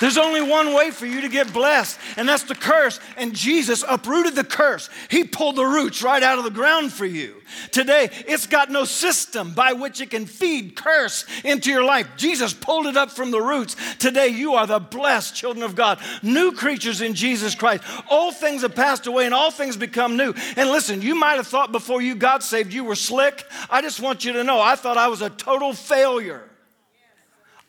There's 0.00 0.18
only 0.18 0.40
one 0.40 0.74
way 0.74 0.90
for 0.90 1.06
you 1.06 1.20
to 1.20 1.28
get 1.28 1.52
blessed, 1.52 1.98
and 2.16 2.28
that's 2.28 2.44
the 2.44 2.54
curse. 2.54 2.98
And 3.16 3.34
Jesus 3.34 3.84
uprooted 3.86 4.34
the 4.34 4.44
curse. 4.44 4.88
He 5.10 5.24
pulled 5.24 5.56
the 5.56 5.64
roots 5.64 6.02
right 6.02 6.22
out 6.22 6.38
of 6.38 6.44
the 6.44 6.50
ground 6.50 6.92
for 6.92 7.04
you. 7.04 7.36
Today, 7.70 8.08
it's 8.26 8.46
got 8.46 8.70
no 8.70 8.84
system 8.84 9.52
by 9.52 9.74
which 9.74 10.00
it 10.00 10.10
can 10.10 10.24
feed 10.24 10.74
curse 10.74 11.26
into 11.44 11.70
your 11.70 11.84
life. 11.84 12.08
Jesus 12.16 12.54
pulled 12.54 12.86
it 12.86 12.96
up 12.96 13.10
from 13.10 13.30
the 13.30 13.40
roots. 13.40 13.76
Today, 13.98 14.28
you 14.28 14.54
are 14.54 14.66
the 14.66 14.78
blessed 14.78 15.34
children 15.34 15.62
of 15.62 15.74
God, 15.74 15.98
new 16.22 16.52
creatures 16.52 17.00
in 17.02 17.14
Jesus 17.14 17.54
Christ. 17.54 17.84
All 18.08 18.32
things 18.32 18.62
have 18.62 18.74
passed 18.74 19.06
away 19.06 19.26
and 19.26 19.34
all 19.34 19.50
things 19.50 19.76
become 19.76 20.16
new. 20.16 20.32
And 20.56 20.70
listen, 20.70 21.02
you 21.02 21.14
might 21.14 21.34
have 21.34 21.46
thought 21.46 21.72
before 21.72 22.00
you 22.00 22.14
got 22.14 22.42
saved 22.42 22.72
you 22.72 22.84
were 22.84 22.96
slick. 22.96 23.44
I 23.68 23.82
just 23.82 24.00
want 24.00 24.24
you 24.24 24.32
to 24.34 24.44
know 24.44 24.60
I 24.60 24.76
thought 24.76 24.96
I 24.96 25.08
was 25.08 25.20
a 25.20 25.30
total 25.30 25.72
failure. 25.72 26.49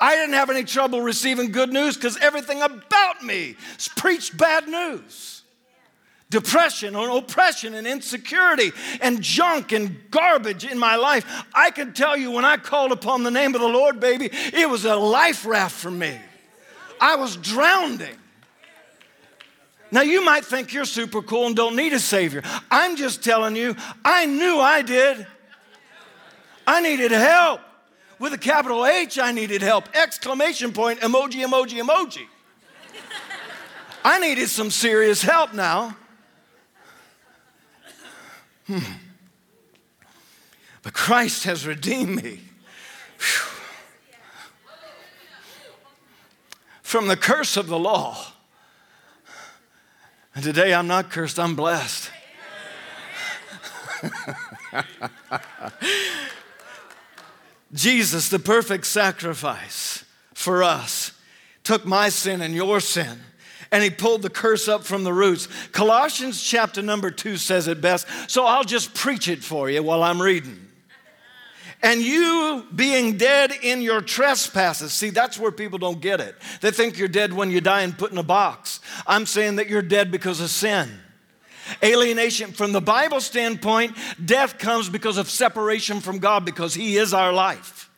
I 0.02 0.16
didn't 0.16 0.34
have 0.34 0.50
any 0.50 0.64
trouble 0.64 1.02
receiving 1.02 1.52
good 1.52 1.72
news 1.72 1.96
because 1.96 2.18
everything 2.18 2.64
about 2.64 3.24
me 3.24 3.56
preached 3.96 4.36
bad 4.36 4.68
news. 4.68 5.44
Depression 6.32 6.96
and 6.96 7.12
oppression 7.12 7.76
and 7.76 7.86
insecurity 7.86 8.72
and 9.02 9.22
junk 9.22 9.74
and 9.74 9.96
garbage 10.10 10.66
in 10.66 10.80
my 10.80 10.96
life. 10.96 11.46
I 11.54 11.70
can 11.70 11.94
tell 11.94 12.18
you 12.18 12.32
when 12.32 12.46
I 12.46 12.58
called 12.58 12.92
upon 12.92 13.24
the 13.24 13.30
name 13.30 13.54
of 13.54 13.62
the 13.62 13.68
Lord, 13.68 14.00
baby, 14.00 14.30
it 14.32 14.68
was 14.68 14.86
a 14.86 14.96
life 14.96 15.46
raft 15.46 15.76
for 15.76 15.92
me. 15.92 16.18
I 17.00 17.18
was 17.18 17.36
drowning. 17.38 18.18
Now, 19.92 20.02
you 20.02 20.24
might 20.24 20.46
think 20.46 20.74
you're 20.74 20.86
super 20.86 21.22
cool 21.22 21.48
and 21.48 21.56
don't 21.56 21.76
need 21.76 21.92
a 21.92 22.00
Savior. 22.00 22.42
I'm 22.72 22.96
just 22.96 23.24
telling 23.24 23.58
you, 23.58 23.76
I 24.06 24.26
knew 24.26 24.58
I 24.58 24.82
did. 24.82 25.28
I 26.66 26.82
needed 26.82 27.12
help. 27.12 27.60
With 28.22 28.34
a 28.34 28.38
capital 28.38 28.86
H, 28.86 29.18
I 29.18 29.32
needed 29.32 29.64
help. 29.64 29.90
Exclamation 29.96 30.74
point, 30.74 31.00
emoji, 31.00 31.44
emoji, 31.44 31.82
emoji. 31.82 32.28
I 34.06 34.20
needed 34.20 34.48
some 34.48 34.70
serious 34.70 35.24
help 35.24 35.56
now. 35.56 35.98
Hmm. 38.68 38.78
But 40.84 40.94
Christ 40.94 41.46
has 41.46 41.66
redeemed 41.66 42.24
me 42.24 42.42
Whew. 43.18 43.58
from 46.84 47.08
the 47.08 47.18
curse 47.18 47.58
of 47.58 47.66
the 47.66 47.80
law. 47.80 48.24
And 50.36 50.44
today 50.44 50.76
I'm 50.76 50.86
not 50.86 51.10
cursed, 51.10 51.40
I'm 51.40 51.56
blessed. 51.56 52.12
Jesus, 57.74 58.30
the 58.30 58.40
perfect 58.40 58.86
sacrifice 58.86 60.04
for 60.34 60.64
us, 60.64 61.12
took 61.64 61.86
my 61.86 62.10
sin 62.10 62.42
and 62.42 62.54
your 62.54 62.80
sin 62.80 63.20
and 63.72 63.84
he 63.84 63.90
pulled 63.90 64.22
the 64.22 64.30
curse 64.30 64.68
up 64.68 64.84
from 64.84 65.04
the 65.04 65.14
roots. 65.14 65.48
Colossians 65.72 66.44
chapter 66.44 66.82
number 66.82 67.10
two 67.10 67.38
says 67.38 67.68
it 67.68 67.82
best, 67.82 68.06
so 68.30 68.46
I'll 68.46 68.66
just 68.66 68.94
preach 68.94 69.28
it 69.28 69.44
for 69.44 69.70
you 69.70 69.82
while 69.82 70.04
I'm 70.04 70.22
reading. 70.22 70.68
And 71.84 72.02
you 72.02 72.68
being 72.76 73.18
dead 73.18 73.52
in 73.64 73.82
your 73.82 74.02
trespasses. 74.02 74.94
See, 74.94 75.10
that's 75.10 75.40
where 75.40 75.52
people 75.52 75.80
don't 75.80 76.00
get 76.00 76.20
it. 76.20 76.36
They 76.60 76.70
think 76.70 77.00
you're 77.00 77.08
dead 77.08 77.34
when 77.34 77.50
you 77.50 77.60
die 77.60 77.82
and 77.82 77.98
put 77.98 78.12
in 78.12 78.20
a 78.20 78.24
box. 78.24 78.82
I'm 79.08 79.26
saying 79.26 79.56
that 79.56 79.68
you're 79.68 79.82
dead 79.82 80.12
because 80.12 80.42
of 80.42 80.52
sin. 80.52 80.92
Alienation, 81.84 82.52
from 82.52 82.72
the 82.72 82.82
Bible 82.82 83.22
standpoint, 83.22 83.96
death 84.24 84.58
comes 84.58 84.90
because 84.90 85.18
of 85.18 85.30
separation 85.30 86.00
from 86.00 86.20
God 86.20 86.46
because 86.46 86.74
He 86.74 86.98
is 86.98 87.14
our 87.14 87.34
life. 87.34 87.90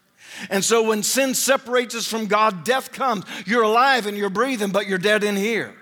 And 0.49 0.63
so 0.63 0.83
when 0.83 1.03
sin 1.03 1.35
separates 1.35 1.95
us 1.95 2.07
from 2.07 2.27
God, 2.27 2.63
death 2.63 2.91
comes. 2.91 3.25
You're 3.45 3.63
alive 3.63 4.07
and 4.07 4.17
you're 4.17 4.29
breathing, 4.29 4.71
but 4.71 4.87
you're 4.87 4.97
dead 4.97 5.23
in 5.23 5.35
here. 5.35 5.75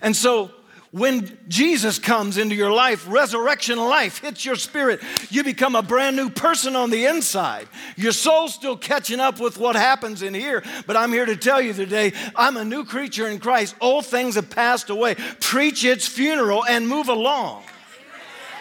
And 0.00 0.14
so 0.14 0.50
when 0.92 1.38
Jesus 1.48 1.98
comes 1.98 2.36
into 2.36 2.54
your 2.54 2.70
life, 2.70 3.06
resurrection 3.08 3.78
life 3.78 4.18
hits 4.18 4.44
your 4.44 4.56
spirit. 4.56 5.00
You 5.30 5.42
become 5.42 5.74
a 5.74 5.82
brand 5.82 6.16
new 6.16 6.28
person 6.28 6.76
on 6.76 6.90
the 6.90 7.06
inside. 7.06 7.66
Your 7.96 8.12
soul's 8.12 8.52
still 8.52 8.76
catching 8.76 9.18
up 9.18 9.40
with 9.40 9.56
what 9.56 9.74
happens 9.74 10.22
in 10.22 10.34
here, 10.34 10.62
but 10.86 10.96
I'm 10.98 11.10
here 11.10 11.24
to 11.24 11.34
tell 11.34 11.62
you 11.62 11.72
today 11.72 12.12
I'm 12.36 12.58
a 12.58 12.64
new 12.64 12.84
creature 12.84 13.26
in 13.26 13.38
Christ. 13.38 13.74
Old 13.80 14.04
things 14.04 14.34
have 14.34 14.50
passed 14.50 14.90
away. 14.90 15.14
Preach 15.40 15.82
its 15.82 16.06
funeral 16.06 16.62
and 16.66 16.86
move 16.86 17.08
along. 17.08 17.64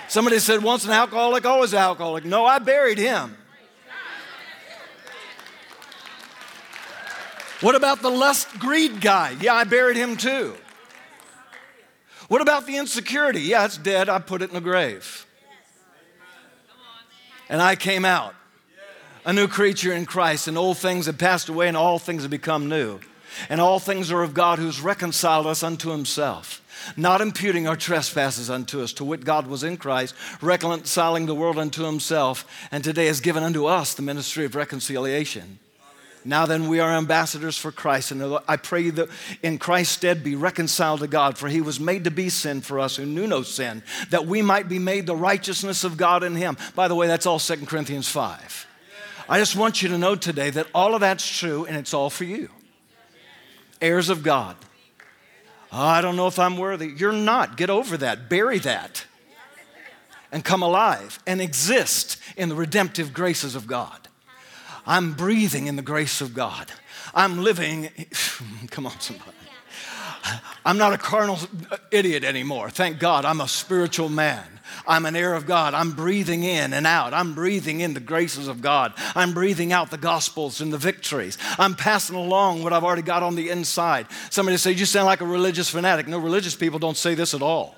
Somebody 0.07 0.39
said, 0.39 0.63
once 0.63 0.85
an 0.85 0.91
alcoholic, 0.91 1.45
always 1.45 1.73
an 1.73 1.79
alcoholic. 1.79 2.23
No, 2.23 2.45
I 2.45 2.59
buried 2.59 2.97
him. 2.97 3.35
What 7.59 7.75
about 7.75 8.01
the 8.01 8.09
lust 8.09 8.57
greed 8.57 9.01
guy? 9.01 9.35
Yeah, 9.41 9.53
I 9.53 9.65
buried 9.65 9.97
him 9.97 10.15
too. 10.15 10.55
What 12.31 12.39
about 12.39 12.65
the 12.65 12.77
insecurity? 12.77 13.41
Yeah, 13.41 13.65
it's 13.65 13.75
dead. 13.75 14.07
I 14.07 14.19
put 14.19 14.41
it 14.41 14.47
in 14.47 14.53
the 14.53 14.61
grave. 14.61 15.25
And 17.49 17.61
I 17.61 17.75
came 17.75 18.05
out 18.05 18.33
a 19.25 19.33
new 19.33 19.49
creature 19.49 19.91
in 19.91 20.05
Christ, 20.05 20.47
and 20.47 20.57
old 20.57 20.77
things 20.77 21.07
have 21.07 21.17
passed 21.17 21.49
away, 21.49 21.67
and 21.67 21.75
all 21.75 21.99
things 21.99 22.21
have 22.21 22.31
become 22.31 22.69
new. 22.69 23.01
And 23.49 23.59
all 23.59 23.79
things 23.79 24.13
are 24.13 24.23
of 24.23 24.33
God 24.33 24.59
who's 24.59 24.79
reconciled 24.79 25.45
us 25.45 25.61
unto 25.61 25.89
himself, 25.89 26.61
not 26.95 27.19
imputing 27.19 27.67
our 27.67 27.75
trespasses 27.75 28.49
unto 28.49 28.81
us, 28.81 28.93
to 28.93 29.03
wit, 29.03 29.25
God 29.25 29.47
was 29.47 29.65
in 29.65 29.75
Christ, 29.75 30.15
reconciling 30.39 31.25
the 31.25 31.35
world 31.35 31.57
unto 31.57 31.83
himself, 31.83 32.49
and 32.71 32.81
today 32.81 33.07
has 33.07 33.19
given 33.19 33.43
unto 33.43 33.65
us 33.65 33.93
the 33.93 34.03
ministry 34.03 34.45
of 34.45 34.55
reconciliation. 34.55 35.59
Now 36.23 36.45
then, 36.45 36.67
we 36.67 36.79
are 36.79 36.91
ambassadors 36.91 37.57
for 37.57 37.71
Christ, 37.71 38.11
and 38.11 38.37
I 38.47 38.57
pray 38.57 38.91
that 38.91 39.09
in 39.41 39.57
Christ's 39.57 39.95
stead 39.95 40.23
be 40.23 40.35
reconciled 40.35 40.99
to 40.99 41.07
God, 41.07 41.37
for 41.37 41.47
he 41.49 41.61
was 41.61 41.79
made 41.79 42.03
to 42.03 42.11
be 42.11 42.29
sin 42.29 42.61
for 42.61 42.79
us 42.79 42.95
who 42.95 43.05
knew 43.05 43.25
no 43.25 43.41
sin, 43.41 43.81
that 44.11 44.27
we 44.27 44.41
might 44.41 44.69
be 44.69 44.77
made 44.77 45.07
the 45.07 45.15
righteousness 45.15 45.83
of 45.83 45.97
God 45.97 46.23
in 46.23 46.35
him. 46.35 46.57
By 46.75 46.87
the 46.87 46.95
way, 46.95 47.07
that's 47.07 47.25
all 47.25 47.39
2 47.39 47.65
Corinthians 47.65 48.07
5. 48.07 48.67
I 49.27 49.39
just 49.39 49.55
want 49.55 49.81
you 49.81 49.89
to 49.89 49.97
know 49.97 50.15
today 50.15 50.51
that 50.51 50.67
all 50.75 50.93
of 50.93 51.01
that's 51.01 51.27
true, 51.27 51.65
and 51.65 51.75
it's 51.75 51.93
all 51.93 52.09
for 52.09 52.25
you. 52.25 52.49
Heirs 53.81 54.09
of 54.09 54.21
God. 54.21 54.55
Oh, 55.71 55.79
I 55.79 56.01
don't 56.01 56.17
know 56.17 56.27
if 56.27 56.37
I'm 56.37 56.57
worthy. 56.57 56.87
You're 56.87 57.13
not. 57.13 57.57
Get 57.57 57.69
over 57.69 57.97
that. 57.97 58.29
Bury 58.29 58.59
that. 58.59 59.05
And 60.31 60.45
come 60.45 60.61
alive 60.61 61.19
and 61.25 61.41
exist 61.41 62.17
in 62.37 62.49
the 62.49 62.55
redemptive 62.55 63.13
graces 63.13 63.55
of 63.55 63.67
God. 63.67 64.07
I'm 64.85 65.13
breathing 65.13 65.67
in 65.67 65.75
the 65.75 65.81
grace 65.81 66.21
of 66.21 66.33
God. 66.33 66.71
I'm 67.13 67.43
living, 67.43 67.89
come 68.69 68.85
on, 68.85 68.99
somebody. 68.99 69.31
I'm 70.65 70.77
not 70.77 70.93
a 70.93 70.97
carnal 70.97 71.39
idiot 71.89 72.23
anymore. 72.23 72.69
Thank 72.69 72.99
God. 72.99 73.25
I'm 73.25 73.41
a 73.41 73.47
spiritual 73.47 74.09
man. 74.09 74.43
I'm 74.85 75.05
an 75.05 75.15
heir 75.15 75.33
of 75.33 75.45
God. 75.45 75.73
I'm 75.73 75.91
breathing 75.91 76.43
in 76.43 76.73
and 76.73 76.87
out. 76.87 77.13
I'm 77.13 77.33
breathing 77.33 77.81
in 77.81 77.93
the 77.93 77.99
graces 77.99 78.47
of 78.47 78.61
God. 78.61 78.93
I'm 79.15 79.33
breathing 79.33 79.73
out 79.73 79.91
the 79.91 79.97
gospels 79.97 80.61
and 80.61 80.71
the 80.71 80.77
victories. 80.77 81.37
I'm 81.57 81.75
passing 81.75 82.15
along 82.15 82.63
what 82.63 82.73
I've 82.73 82.83
already 82.83 83.01
got 83.01 83.23
on 83.23 83.35
the 83.35 83.49
inside. 83.49 84.07
Somebody 84.29 84.57
say, 84.57 84.71
You 84.71 84.85
sound 84.85 85.07
like 85.07 85.21
a 85.21 85.25
religious 85.25 85.69
fanatic. 85.69 86.07
No, 86.07 86.19
religious 86.19 86.55
people 86.55 86.79
don't 86.79 86.97
say 86.97 87.15
this 87.15 87.33
at 87.33 87.41
all. 87.41 87.75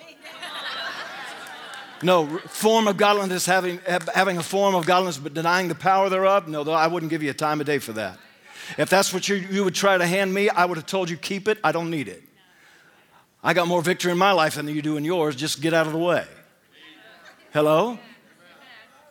No, 2.03 2.27
form 2.49 2.87
of 2.87 2.97
godliness, 2.97 3.45
having, 3.45 3.79
having 4.13 4.37
a 4.37 4.43
form 4.43 4.75
of 4.75 4.85
godliness 4.85 5.17
but 5.17 5.33
denying 5.33 5.69
the 5.69 5.75
power 5.75 6.09
thereof, 6.09 6.47
no, 6.47 6.63
I 6.71 6.87
wouldn't 6.87 7.09
give 7.09 7.23
you 7.23 7.29
a 7.29 7.33
time 7.33 7.59
of 7.61 7.65
day 7.65 7.79
for 7.79 7.93
that. 7.93 8.17
If 8.77 8.89
that's 8.89 9.13
what 9.13 9.27
you, 9.29 9.35
you 9.35 9.63
would 9.63 9.75
try 9.75 9.97
to 9.97 10.05
hand 10.05 10.33
me, 10.33 10.49
I 10.49 10.65
would 10.65 10.77
have 10.77 10.85
told 10.85 11.09
you, 11.09 11.17
keep 11.17 11.47
it. 11.47 11.57
I 11.63 11.71
don't 11.71 11.89
need 11.89 12.07
it. 12.07 12.23
I 13.43 13.53
got 13.53 13.67
more 13.67 13.81
victory 13.81 14.11
in 14.11 14.17
my 14.17 14.31
life 14.31 14.55
than 14.55 14.67
you 14.67 14.81
do 14.81 14.97
in 14.97 15.03
yours. 15.03 15.35
Just 15.35 15.61
get 15.61 15.73
out 15.73 15.85
of 15.85 15.93
the 15.93 15.99
way. 15.99 16.25
Hello? 17.53 17.99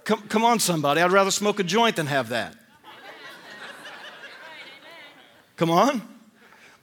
Come, 0.05 0.22
come 0.28 0.44
on, 0.44 0.59
somebody. 0.59 1.00
I'd 1.00 1.12
rather 1.12 1.31
smoke 1.31 1.61
a 1.61 1.64
joint 1.64 1.96
than 1.96 2.07
have 2.07 2.31
that. 2.31 2.57
Come 5.57 5.70
on. 5.70 6.02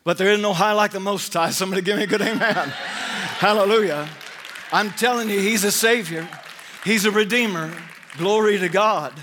But 0.04 0.18
there 0.18 0.32
is 0.32 0.40
no 0.40 0.54
high 0.54 0.72
like 0.72 0.92
the 0.92 1.00
most 1.00 1.34
high. 1.34 1.50
Somebody 1.50 1.82
give 1.82 1.98
me 1.98 2.04
a 2.04 2.08
good 2.08 2.22
amen. 2.22 2.56
Hallelujah. 3.40 4.08
I'm 4.72 4.92
telling 4.92 5.30
you, 5.30 5.40
He's 5.40 5.64
a 5.64 5.72
Savior, 5.72 6.28
He's 6.84 7.06
a 7.06 7.12
Redeemer. 7.12 7.74
Glory 8.18 8.58
to 8.58 8.70
God. 8.70 9.14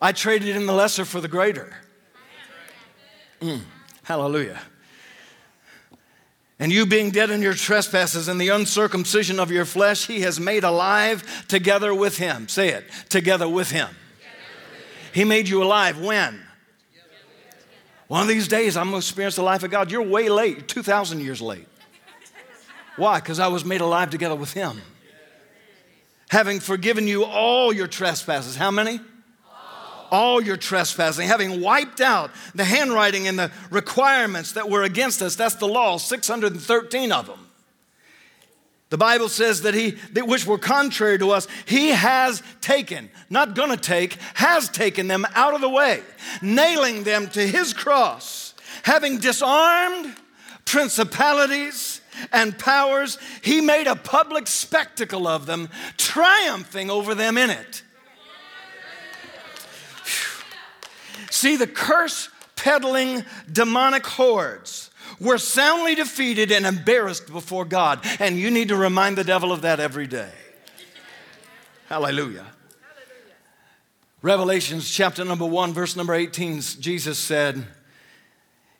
I 0.00 0.12
traded 0.12 0.56
in 0.56 0.66
the 0.66 0.72
lesser 0.72 1.04
for 1.04 1.20
the 1.20 1.28
greater. 1.28 1.76
Mm, 3.40 3.60
hallelujah. 4.04 4.60
And 6.60 6.72
you 6.72 6.86
being 6.86 7.10
dead 7.10 7.30
in 7.30 7.40
your 7.40 7.54
trespasses 7.54 8.28
and 8.28 8.40
the 8.40 8.48
uncircumcision 8.48 9.38
of 9.38 9.50
your 9.50 9.64
flesh, 9.64 10.06
he 10.06 10.22
has 10.22 10.40
made 10.40 10.64
alive 10.64 11.46
together 11.46 11.94
with 11.94 12.18
him. 12.18 12.48
Say 12.48 12.70
it, 12.70 12.84
together 13.08 13.48
with 13.48 13.70
him. 13.70 13.88
He 15.12 15.24
made 15.24 15.48
you 15.48 15.62
alive 15.62 16.00
when? 16.00 16.40
One 18.08 18.22
of 18.22 18.28
these 18.28 18.48
days, 18.48 18.76
I'm 18.76 18.90
going 18.90 19.02
to 19.02 19.06
experience 19.06 19.36
the 19.36 19.42
life 19.42 19.62
of 19.62 19.70
God. 19.70 19.90
You're 19.90 20.02
way 20.02 20.28
late, 20.28 20.66
2,000 20.66 21.20
years 21.20 21.40
late. 21.42 21.66
Why? 22.98 23.20
Because 23.20 23.38
I 23.40 23.48
was 23.48 23.64
made 23.64 23.80
alive 23.80 24.10
together 24.10 24.36
with 24.36 24.52
Him. 24.52 24.82
Having 26.28 26.60
forgiven 26.60 27.08
you 27.08 27.24
all 27.24 27.72
your 27.72 27.86
trespasses. 27.86 28.56
How 28.56 28.70
many? 28.70 29.00
all 30.10 30.40
your 30.40 30.56
trespassing, 30.56 31.28
having 31.28 31.60
wiped 31.60 32.00
out 32.00 32.30
the 32.54 32.64
handwriting 32.64 33.28
and 33.28 33.38
the 33.38 33.50
requirements 33.70 34.52
that 34.52 34.68
were 34.70 34.82
against 34.82 35.22
us. 35.22 35.36
That's 35.36 35.56
the 35.56 35.68
law, 35.68 35.98
613 35.98 37.12
of 37.12 37.26
them. 37.26 37.48
The 38.90 38.98
Bible 38.98 39.28
says 39.28 39.62
that 39.62 39.74
he, 39.74 39.90
that 40.12 40.26
which 40.26 40.46
were 40.46 40.58
contrary 40.58 41.18
to 41.18 41.30
us, 41.30 41.46
he 41.66 41.88
has 41.90 42.42
taken, 42.62 43.10
not 43.28 43.54
gonna 43.54 43.76
take, 43.76 44.14
has 44.34 44.70
taken 44.70 45.08
them 45.08 45.26
out 45.34 45.54
of 45.54 45.60
the 45.60 45.68
way, 45.68 46.02
nailing 46.40 47.02
them 47.02 47.28
to 47.30 47.46
his 47.46 47.74
cross, 47.74 48.54
having 48.84 49.18
disarmed 49.18 50.16
principalities 50.64 51.97
and 52.32 52.58
powers, 52.58 53.18
he 53.42 53.60
made 53.60 53.86
a 53.86 53.96
public 53.96 54.46
spectacle 54.46 55.26
of 55.26 55.46
them, 55.46 55.68
triumphing 55.96 56.90
over 56.90 57.14
them 57.14 57.38
in 57.38 57.50
it. 57.50 57.82
See, 61.30 61.56
the 61.56 61.66
curse 61.66 62.30
peddling 62.56 63.24
demonic 63.50 64.06
hordes 64.06 64.90
were 65.20 65.38
soundly 65.38 65.94
defeated 65.94 66.52
and 66.52 66.66
embarrassed 66.66 67.30
before 67.30 67.64
God. 67.64 68.00
And 68.18 68.36
you 68.36 68.50
need 68.50 68.68
to 68.68 68.76
remind 68.76 69.16
the 69.16 69.24
devil 69.24 69.52
of 69.52 69.62
that 69.62 69.80
every 69.80 70.06
day. 70.06 70.30
Hallelujah. 71.88 72.46
Revelations 74.20 74.90
chapter 74.90 75.24
number 75.24 75.46
1, 75.46 75.72
verse 75.72 75.94
number 75.94 76.12
18, 76.12 76.60
Jesus 76.60 77.18
said, 77.18 77.64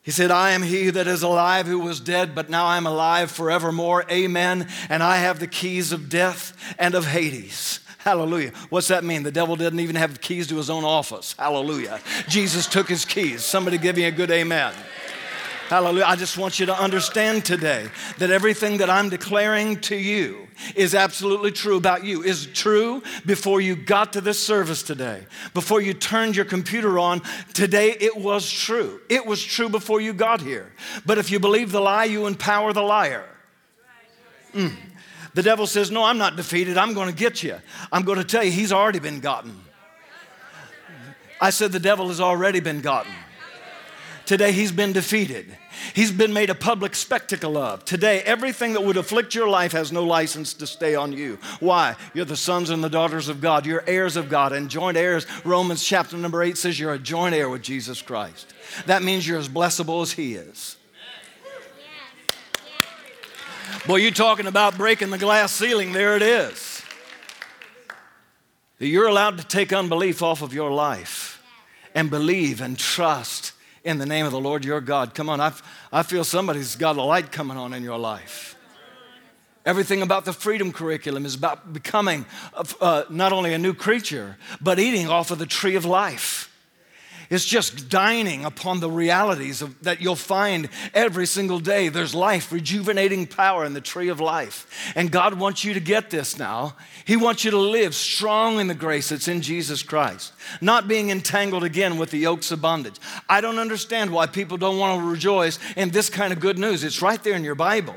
he 0.09 0.12
said, 0.12 0.31
I 0.31 0.53
am 0.53 0.62
he 0.62 0.88
that 0.88 1.07
is 1.07 1.23
alive 1.23 1.66
who 1.66 1.81
was 1.81 2.01
dead, 2.01 2.35
but 2.35 2.49
now 2.49 2.64
I'm 2.64 2.87
alive 2.87 3.31
forevermore. 3.31 4.07
Amen. 4.11 4.66
And 4.88 5.03
I 5.03 5.18
have 5.18 5.38
the 5.38 5.47
keys 5.47 5.92
of 5.92 6.09
death 6.09 6.57
and 6.79 6.94
of 6.94 7.05
Hades. 7.05 7.81
Hallelujah. 7.99 8.53
What's 8.71 8.88
that 8.88 9.05
mean? 9.05 9.23
The 9.23 9.31
devil 9.31 9.55
didn't 9.55 9.81
even 9.81 9.97
have 9.97 10.23
keys 10.23 10.47
to 10.47 10.57
his 10.57 10.71
own 10.71 10.83
office. 10.83 11.35
Hallelujah. 11.38 12.01
Jesus 12.27 12.66
took 12.66 12.88
his 12.88 13.05
keys. 13.05 13.44
Somebody 13.44 13.77
give 13.77 13.97
me 13.97 14.05
a 14.05 14.11
good 14.11 14.31
amen. 14.31 14.73
Hallelujah. 15.68 16.04
I 16.07 16.16
just 16.16 16.38
want 16.38 16.59
you 16.59 16.64
to 16.64 16.81
understand 16.81 17.44
today 17.44 17.90
that 18.16 18.31
everything 18.31 18.78
that 18.78 18.88
I'm 18.88 19.11
declaring 19.11 19.78
to 19.83 19.96
you 19.96 20.48
is 20.74 20.94
absolutely 20.94 21.52
true 21.52 21.76
about 21.76 22.04
you, 22.04 22.22
is 22.22 22.46
true 22.46 23.02
before 23.26 23.61
you 23.61 23.76
got 23.76 24.14
to 24.14 24.22
this 24.22 24.42
service 24.42 24.83
today. 24.83 25.26
Before 25.52 25.83
you 25.83 25.92
turned 25.92 26.37
your 26.37 26.46
computer 26.46 26.98
on, 26.98 27.20
today 27.52 27.94
it 28.00 28.16
was 28.16 28.50
true. 28.50 28.98
It 29.11 29.26
was 29.26 29.44
true 29.44 29.68
before 29.68 30.00
you 30.00 30.14
got 30.14 30.40
here. 30.40 30.72
But 31.04 31.18
if 31.18 31.31
you 31.31 31.38
believe 31.38 31.70
the 31.70 31.81
lie, 31.81 32.04
you 32.04 32.26
empower 32.26 32.72
the 32.72 32.81
liar. 32.81 33.28
Mm. 34.54 34.74
The 35.35 35.42
devil 35.42 35.66
says, 35.66 35.90
No, 35.90 36.02
I'm 36.02 36.16
not 36.16 36.37
defeated. 36.37 36.78
I'm 36.78 36.94
going 36.94 37.11
to 37.11 37.14
get 37.14 37.42
you. 37.42 37.57
I'm 37.92 38.04
going 38.04 38.18
to 38.18 38.24
tell 38.24 38.42
you, 38.42 38.50
he's 38.50 38.72
already 38.72 39.00
been 39.00 39.20
gotten. 39.20 39.54
I 41.42 41.50
said, 41.50 41.72
The 41.72 41.78
devil 41.78 42.09
has 42.09 42.22
already 42.22 42.61
been 42.61 42.81
gotten. 42.81 43.12
Today, 44.29 44.53
he's 44.53 44.73
been 44.73 44.93
defeated. 44.93 45.57
He's 45.95 46.12
been 46.12 46.35
made 46.35 46.51
a 46.51 46.55
public 46.55 46.95
spectacle 46.95 47.57
of. 47.57 47.87
Today, 47.87 48.21
everything 48.21 48.75
that 48.75 48.83
would 48.83 48.99
afflict 48.99 49.35
your 49.35 49.49
life 49.49 49.73
has 49.73 49.91
no 49.91 50.05
license 50.05 50.53
to 50.53 50.67
stay 50.67 50.95
on 50.95 51.14
you. 51.14 51.38
Why? 51.61 51.97
You're 52.12 52.27
the 52.27 52.37
sons 52.37 52.69
and 52.69 52.85
the 52.85 52.91
daughters 52.91 53.31
of 53.31 53.41
God. 53.41 53.64
You're 53.64 53.83
heirs 53.87 54.17
of 54.17 54.29
God 54.29 54.53
and 54.53 54.69
joint 54.69 54.99
heirs. 54.99 55.27
Romans 55.47 55.83
chapter 55.83 56.19
number 56.19 56.43
8 56.43 56.59
says 56.59 56.79
you're 56.79 56.93
a 56.93 56.99
joint 56.99 57.35
heir 57.35 57.49
with 57.49 57.62
Jesus 57.62 58.03
Christ. 58.03 58.53
That 58.85 59.03
means 59.03 59.27
you're 59.27 59.38
as 59.38 59.49
blessable 59.49 60.03
as 60.03 60.12
He 60.12 60.35
is. 60.35 60.77
Boy, 63.87 63.97
you're 63.97 64.11
talking 64.11 64.47
about 64.47 64.77
breaking 64.77 65.09
the 65.09 65.17
glass 65.17 65.53
ceiling, 65.53 65.93
there 65.93 66.17
it 66.17 66.23
is. 66.23 66.83
You're 68.79 69.09
allowed 69.09 69.38
to 69.38 69.45
take 69.45 69.73
unbelief 69.73 70.23
off 70.23 70.43
of 70.43 70.53
your 70.53 70.71
life 70.71 71.43
and 71.95 72.11
believe 72.11 72.61
and 72.61 72.79
trust 72.79 73.47
in 73.88 73.96
the 73.96 74.05
name 74.05 74.27
of 74.27 74.33
the 74.33 74.40
Lord 74.40 74.66
your 74.66 74.83
God. 74.83 75.14
Come 75.14 75.31
on, 75.31 75.40
I, 75.40 75.51
I 75.90 76.03
feel 76.03 76.22
somebody's 76.22 76.77
got 76.77 76.98
a 76.98 77.03
light 77.03 77.33
coming 77.33 77.57
on 77.57 77.72
in 77.72 77.83
your 77.83 77.98
life. 77.98 78.55
Everything 79.64 80.03
about 80.03 80.27
the 80.27 80.35
freedom 80.35 80.72
curriculum 80.72 81.24
is 81.24 81.35
about 81.35 81.72
becoming 81.72 82.27
uh, 82.83 83.05
not 83.09 83.33
only 83.33 83.55
a 83.55 83.59
new 83.59 83.72
creature, 83.72 84.37
but 84.61 84.79
eating 84.79 85.09
off 85.09 85.31
of 85.31 85.38
the 85.38 85.46
tree 85.46 85.74
of 85.74 85.87
life. 85.87 86.55
It's 87.31 87.45
just 87.45 87.91
dining 87.91 88.47
upon 88.47 88.81
the 88.81 88.91
realities 88.91 89.61
of, 89.61 89.83
that 89.83 90.01
you'll 90.01 90.17
find 90.17 90.71
every 90.95 91.27
single 91.27 91.61
day. 91.61 91.91
There's 91.91 92.14
life, 92.14 92.51
rejuvenating 92.51 93.27
power 93.27 93.67
in 93.67 93.75
the 93.75 93.83
tree 93.83 94.09
of 94.09 94.19
life. 94.19 94.93
And 94.95 95.11
God 95.11 95.35
wants 95.35 95.62
you 95.62 95.75
to 95.75 95.81
get 95.81 96.09
this 96.09 96.38
now. 96.38 96.75
He 97.05 97.17
wants 97.17 97.45
you 97.45 97.51
to 97.51 97.59
live 97.59 97.95
strong 97.95 98.61
in 98.61 98.67
the 98.67 98.75
grace 98.75 99.11
that's 99.11 99.29
in 99.29 99.43
Jesus 99.43 99.83
Christ, 99.83 100.33
not 100.62 100.88
being 100.88 101.11
entangled 101.11 101.64
again 101.64 101.99
with 101.99 102.11
the 102.11 102.19
yokes 102.19 102.51
of 102.51 102.62
bondage. 102.62 102.97
I 103.29 103.43
don't 103.43 103.59
understand 103.59 104.11
why 104.11 104.27
people 104.27 104.57
don't 104.57 104.79
want 104.79 104.99
to 104.99 105.09
rejoice 105.09 105.59
in 105.77 105.91
this 105.91 106.09
kind 106.09 106.33
of 106.33 106.41
good 106.41 106.59
news. 106.59 106.83
It's 106.83 107.03
right 107.03 107.23
there 107.23 107.35
in 107.35 107.45
your 107.45 107.55
Bible. 107.55 107.97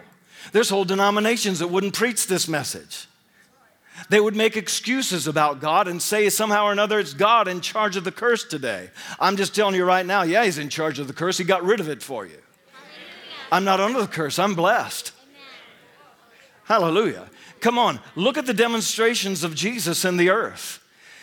There's 0.52 0.70
whole 0.70 0.86
denominations 0.86 1.60
that 1.60 1.70
wouldn't 1.70 1.94
preach 1.94 2.28
this 2.28 2.50
message. 2.50 3.08
They 4.09 4.19
would 4.19 4.35
make 4.35 4.57
excuses 4.57 5.27
about 5.27 5.61
God 5.61 5.87
and 5.87 6.01
say 6.01 6.29
somehow 6.29 6.65
or 6.65 6.71
another 6.71 6.99
it's 6.99 7.13
God 7.13 7.47
in 7.47 7.61
charge 7.61 7.95
of 7.95 8.03
the 8.03 8.11
curse 8.11 8.43
today. 8.43 8.89
I'm 9.19 9.37
just 9.37 9.55
telling 9.55 9.75
you 9.75 9.85
right 9.85 10.05
now, 10.05 10.23
yeah, 10.23 10.43
He's 10.43 10.57
in 10.57 10.69
charge 10.69 10.99
of 10.99 11.07
the 11.07 11.13
curse. 11.13 11.37
He 11.37 11.43
got 11.43 11.63
rid 11.63 11.79
of 11.79 11.89
it 11.89 12.01
for 12.01 12.25
you. 12.25 12.37
I'm 13.51 13.65
not 13.65 13.79
under 13.79 14.01
the 14.01 14.07
curse, 14.07 14.39
I'm 14.39 14.55
blessed. 14.55 15.11
Hallelujah. 16.63 17.29
Come 17.59 17.77
on, 17.77 17.99
look 18.15 18.37
at 18.37 18.45
the 18.45 18.53
demonstrations 18.53 19.43
of 19.43 19.55
Jesus 19.55 20.05
in 20.05 20.17
the 20.17 20.29
earth. 20.29 20.79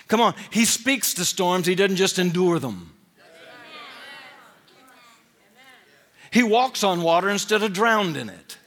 Come 0.07 0.21
on, 0.21 0.35
He 0.51 0.65
speaks 0.65 1.15
to 1.15 1.25
storms, 1.25 1.67
He 1.67 1.75
doesn't 1.75 1.97
just 1.97 2.19
endure 2.19 2.59
them. 2.59 2.95
He 6.31 6.43
walks 6.43 6.85
on 6.85 7.03
water 7.03 7.31
instead 7.31 7.63
of 7.63 7.73
drowned 7.73 8.17
in 8.17 8.29
it. 8.29 8.58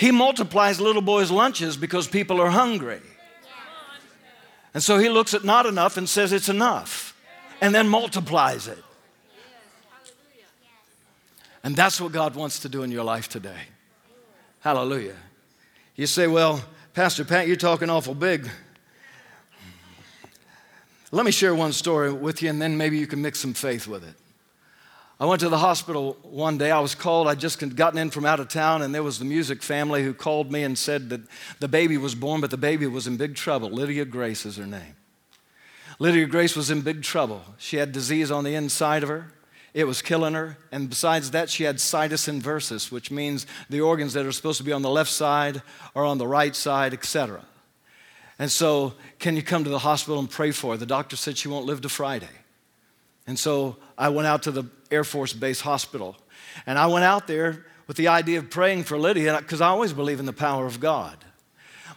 He 0.00 0.12
multiplies 0.12 0.80
little 0.80 1.02
boys' 1.02 1.30
lunches 1.30 1.76
because 1.76 2.08
people 2.08 2.40
are 2.40 2.48
hungry. 2.48 3.02
And 4.72 4.82
so 4.82 4.96
he 4.96 5.10
looks 5.10 5.34
at 5.34 5.44
not 5.44 5.66
enough 5.66 5.98
and 5.98 6.08
says 6.08 6.32
it's 6.32 6.48
enough, 6.48 7.14
and 7.60 7.74
then 7.74 7.86
multiplies 7.86 8.66
it. 8.66 8.82
And 11.62 11.76
that's 11.76 12.00
what 12.00 12.12
God 12.12 12.34
wants 12.34 12.60
to 12.60 12.70
do 12.70 12.82
in 12.82 12.90
your 12.90 13.04
life 13.04 13.28
today. 13.28 13.60
Hallelujah. 14.60 15.16
You 15.96 16.06
say, 16.06 16.26
well, 16.26 16.64
Pastor 16.94 17.22
Pat, 17.22 17.46
you're 17.46 17.56
talking 17.56 17.90
awful 17.90 18.14
big. 18.14 18.48
Let 21.12 21.26
me 21.26 21.30
share 21.30 21.54
one 21.54 21.72
story 21.74 22.10
with 22.10 22.40
you, 22.40 22.48
and 22.48 22.62
then 22.62 22.78
maybe 22.78 22.96
you 22.96 23.06
can 23.06 23.20
mix 23.20 23.38
some 23.38 23.52
faith 23.52 23.86
with 23.86 24.08
it. 24.08 24.14
I 25.20 25.26
went 25.26 25.40
to 25.40 25.50
the 25.50 25.58
hospital 25.58 26.16
one 26.22 26.56
day. 26.56 26.70
I 26.70 26.80
was 26.80 26.94
called. 26.94 27.28
I'd 27.28 27.38
just 27.38 27.58
gotten 27.76 27.98
in 27.98 28.10
from 28.10 28.24
out 28.24 28.40
of 28.40 28.48
town, 28.48 28.80
and 28.80 28.94
there 28.94 29.02
was 29.02 29.18
the 29.18 29.26
music 29.26 29.62
family 29.62 30.02
who 30.02 30.14
called 30.14 30.50
me 30.50 30.62
and 30.62 30.78
said 30.78 31.10
that 31.10 31.20
the 31.58 31.68
baby 31.68 31.98
was 31.98 32.14
born, 32.14 32.40
but 32.40 32.50
the 32.50 32.56
baby 32.56 32.86
was 32.86 33.06
in 33.06 33.18
big 33.18 33.34
trouble. 33.34 33.68
Lydia 33.68 34.06
Grace 34.06 34.46
is 34.46 34.56
her 34.56 34.66
name. 34.66 34.96
Lydia 35.98 36.24
Grace 36.24 36.56
was 36.56 36.70
in 36.70 36.80
big 36.80 37.02
trouble. 37.02 37.42
She 37.58 37.76
had 37.76 37.92
disease 37.92 38.30
on 38.30 38.44
the 38.44 38.54
inside 38.54 39.02
of 39.02 39.10
her. 39.10 39.34
It 39.74 39.84
was 39.84 40.00
killing 40.00 40.32
her. 40.32 40.56
And 40.72 40.88
besides 40.88 41.32
that, 41.32 41.50
she 41.50 41.64
had 41.64 41.80
situs 41.80 42.26
inversus, 42.26 42.90
which 42.90 43.10
means 43.10 43.46
the 43.68 43.82
organs 43.82 44.14
that 44.14 44.24
are 44.24 44.32
supposed 44.32 44.56
to 44.58 44.64
be 44.64 44.72
on 44.72 44.80
the 44.80 44.88
left 44.88 45.10
side 45.10 45.60
are 45.94 46.04
on 46.06 46.16
the 46.16 46.26
right 46.26 46.56
side, 46.56 46.94
etc. 46.94 47.44
And 48.38 48.50
so, 48.50 48.94
can 49.18 49.36
you 49.36 49.42
come 49.42 49.64
to 49.64 49.70
the 49.70 49.80
hospital 49.80 50.18
and 50.18 50.30
pray 50.30 50.50
for 50.50 50.72
her? 50.72 50.78
The 50.78 50.86
doctor 50.86 51.16
said 51.16 51.36
she 51.36 51.48
won't 51.48 51.66
live 51.66 51.82
to 51.82 51.90
Friday. 51.90 52.39
And 53.26 53.38
so 53.38 53.76
I 53.96 54.08
went 54.08 54.26
out 54.26 54.42
to 54.44 54.50
the 54.50 54.64
Air 54.90 55.04
Force 55.04 55.32
Base 55.32 55.60
Hospital. 55.60 56.16
And 56.66 56.78
I 56.78 56.86
went 56.86 57.04
out 57.04 57.26
there 57.26 57.66
with 57.86 57.96
the 57.96 58.08
idea 58.08 58.38
of 58.38 58.50
praying 58.50 58.84
for 58.84 58.98
Lydia 58.98 59.36
because 59.38 59.60
I 59.60 59.68
always 59.68 59.92
believe 59.92 60.20
in 60.20 60.26
the 60.26 60.32
power 60.32 60.66
of 60.66 60.80
God. 60.80 61.16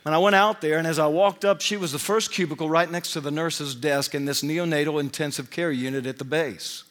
When 0.03 0.13
I 0.13 0.17
went 0.17 0.35
out 0.35 0.59
there, 0.59 0.77
and 0.77 0.85
as 0.85 0.99
I 0.99 1.07
walked 1.07 1.45
up, 1.45 1.61
she 1.61 1.77
was 1.77 1.93
the 1.93 1.99
first 1.99 2.31
cubicle 2.31 2.69
right 2.69 2.91
next 2.91 3.13
to 3.13 3.21
the 3.21 3.31
nurse's 3.31 3.73
desk 3.73 4.13
in 4.13 4.25
this 4.25 4.43
neonatal 4.43 4.99
intensive 4.99 5.49
care 5.49 5.71
unit 5.71 6.05
at 6.05 6.17
the 6.17 6.25
base. 6.25 6.83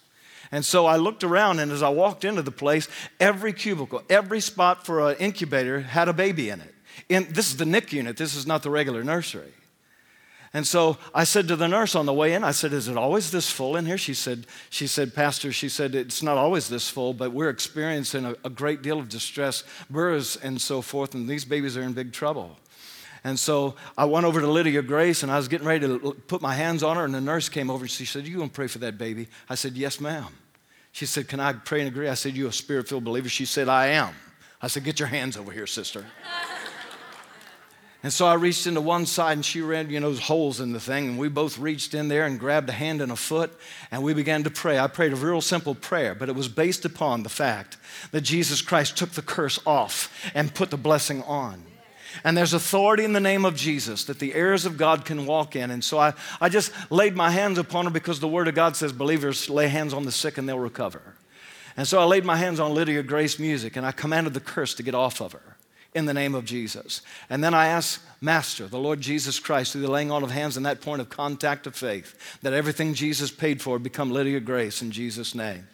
And 0.50 0.64
so 0.64 0.86
I 0.86 0.96
looked 0.96 1.22
around, 1.22 1.58
and 1.58 1.70
as 1.70 1.82
I 1.82 1.90
walked 1.90 2.24
into 2.24 2.42
the 2.42 2.50
place, 2.50 2.88
every 3.20 3.52
cubicle, 3.52 4.02
every 4.08 4.40
spot 4.40 4.86
for 4.86 5.10
an 5.10 5.16
incubator 5.18 5.80
had 5.80 6.08
a 6.08 6.12
baby 6.14 6.48
in 6.48 6.60
it. 6.60 6.74
And 7.10 7.26
this 7.26 7.48
is 7.48 7.58
the 7.58 7.66
NIC 7.66 7.92
unit, 7.92 8.16
this 8.16 8.34
is 8.34 8.46
not 8.46 8.62
the 8.62 8.70
regular 8.70 9.04
nursery. 9.04 9.52
And 10.54 10.66
so 10.66 10.98
I 11.14 11.24
said 11.24 11.48
to 11.48 11.56
the 11.56 11.66
nurse 11.66 11.94
on 11.94 12.04
the 12.04 12.12
way 12.12 12.34
in, 12.34 12.44
I 12.44 12.50
said, 12.50 12.74
Is 12.74 12.86
it 12.86 12.96
always 12.96 13.30
this 13.30 13.50
full 13.50 13.76
in 13.76 13.86
here? 13.86 13.96
She 13.96 14.12
said, 14.12 14.46
she 14.68 14.86
said, 14.86 15.14
Pastor, 15.14 15.50
she 15.50 15.68
said, 15.68 15.94
it's 15.94 16.22
not 16.22 16.36
always 16.36 16.68
this 16.68 16.88
full, 16.90 17.14
but 17.14 17.32
we're 17.32 17.48
experiencing 17.48 18.26
a, 18.26 18.34
a 18.44 18.50
great 18.50 18.82
deal 18.82 18.98
of 18.98 19.08
distress, 19.08 19.64
burrs 19.88 20.36
and 20.36 20.60
so 20.60 20.82
forth, 20.82 21.14
and 21.14 21.26
these 21.26 21.46
babies 21.46 21.76
are 21.76 21.82
in 21.82 21.94
big 21.94 22.12
trouble. 22.12 22.58
And 23.24 23.38
so 23.38 23.76
I 23.96 24.04
went 24.04 24.26
over 24.26 24.40
to 24.40 24.46
Lydia 24.46 24.82
Grace 24.82 25.22
and 25.22 25.30
I 25.30 25.36
was 25.36 25.46
getting 25.48 25.66
ready 25.66 25.86
to 25.86 26.12
put 26.26 26.42
my 26.42 26.54
hands 26.54 26.82
on 26.82 26.96
her, 26.96 27.04
and 27.04 27.14
the 27.14 27.20
nurse 27.20 27.48
came 27.48 27.70
over 27.70 27.84
and 27.84 27.90
she 27.90 28.04
said, 28.04 28.26
You 28.26 28.36
gonna 28.36 28.50
pray 28.50 28.66
for 28.66 28.78
that 28.78 28.98
baby? 28.98 29.28
I 29.48 29.54
said, 29.54 29.72
Yes, 29.72 30.00
ma'am. 30.00 30.26
She 30.90 31.06
said, 31.06 31.28
Can 31.28 31.40
I 31.40 31.54
pray 31.54 31.80
and 31.80 31.88
agree? 31.88 32.08
I 32.08 32.14
said, 32.14 32.36
You 32.36 32.48
a 32.48 32.52
spirit 32.52 32.88
filled 32.88 33.04
believer? 33.04 33.30
She 33.30 33.46
said, 33.46 33.68
I 33.68 33.86
am. 33.88 34.14
I 34.60 34.66
said, 34.66 34.84
Get 34.84 35.00
your 35.00 35.08
hands 35.08 35.36
over 35.36 35.50
here, 35.50 35.66
sister. 35.66 36.04
And 38.02 38.12
so 38.12 38.26
I 38.26 38.34
reached 38.34 38.66
into 38.66 38.80
one 38.80 39.06
side 39.06 39.34
and 39.34 39.44
she 39.44 39.60
ran, 39.60 39.88
you 39.88 40.00
know, 40.00 40.08
those 40.08 40.18
holes 40.18 40.58
in 40.58 40.72
the 40.72 40.80
thing. 40.80 41.10
And 41.10 41.18
we 41.18 41.28
both 41.28 41.56
reached 41.56 41.94
in 41.94 42.08
there 42.08 42.26
and 42.26 42.38
grabbed 42.38 42.68
a 42.68 42.72
hand 42.72 43.00
and 43.00 43.12
a 43.12 43.16
foot 43.16 43.56
and 43.92 44.02
we 44.02 44.12
began 44.12 44.42
to 44.42 44.50
pray. 44.50 44.78
I 44.78 44.88
prayed 44.88 45.12
a 45.12 45.16
real 45.16 45.40
simple 45.40 45.76
prayer, 45.76 46.14
but 46.14 46.28
it 46.28 46.34
was 46.34 46.48
based 46.48 46.84
upon 46.84 47.22
the 47.22 47.28
fact 47.28 47.76
that 48.10 48.22
Jesus 48.22 48.60
Christ 48.60 48.96
took 48.96 49.10
the 49.10 49.22
curse 49.22 49.60
off 49.64 50.12
and 50.34 50.52
put 50.52 50.70
the 50.70 50.76
blessing 50.76 51.22
on. 51.22 51.62
And 52.24 52.36
there's 52.36 52.52
authority 52.52 53.04
in 53.04 53.12
the 53.12 53.20
name 53.20 53.44
of 53.44 53.54
Jesus 53.54 54.04
that 54.04 54.18
the 54.18 54.34
heirs 54.34 54.66
of 54.66 54.76
God 54.76 55.04
can 55.04 55.24
walk 55.24 55.54
in. 55.54 55.70
And 55.70 55.82
so 55.82 55.98
I, 55.98 56.12
I 56.40 56.48
just 56.48 56.72
laid 56.90 57.14
my 57.14 57.30
hands 57.30 57.56
upon 57.56 57.84
her 57.84 57.90
because 57.90 58.20
the 58.20 58.28
Word 58.28 58.48
of 58.48 58.54
God 58.54 58.76
says 58.76 58.92
believers 58.92 59.48
lay 59.48 59.68
hands 59.68 59.94
on 59.94 60.04
the 60.04 60.12
sick 60.12 60.38
and 60.38 60.48
they'll 60.48 60.58
recover. 60.58 61.00
And 61.76 61.88
so 61.88 62.00
I 62.00 62.04
laid 62.04 62.24
my 62.24 62.36
hands 62.36 62.60
on 62.60 62.74
Lydia 62.74 63.02
Grace 63.02 63.38
Music 63.38 63.76
and 63.76 63.86
I 63.86 63.92
commanded 63.92 64.34
the 64.34 64.40
curse 64.40 64.74
to 64.74 64.82
get 64.82 64.94
off 64.94 65.20
of 65.20 65.32
her 65.32 65.56
in 65.94 66.06
the 66.06 66.14
name 66.14 66.34
of 66.34 66.44
Jesus. 66.44 67.02
And 67.28 67.42
then 67.44 67.54
I 67.54 67.66
ask 67.66 68.02
Master, 68.20 68.66
the 68.66 68.78
Lord 68.78 69.00
Jesus 69.00 69.38
Christ, 69.38 69.72
through 69.72 69.82
the 69.82 69.90
laying 69.90 70.10
on 70.10 70.22
of 70.22 70.30
hands 70.30 70.56
and 70.56 70.64
that 70.64 70.80
point 70.80 71.00
of 71.00 71.10
contact 71.10 71.66
of 71.66 71.74
faith, 71.74 72.38
that 72.42 72.52
everything 72.52 72.94
Jesus 72.94 73.30
paid 73.30 73.60
for 73.60 73.78
become 73.78 74.10
Lydia 74.10 74.40
Grace 74.40 74.80
in 74.80 74.90
Jesus' 74.90 75.34
name. 75.34 75.66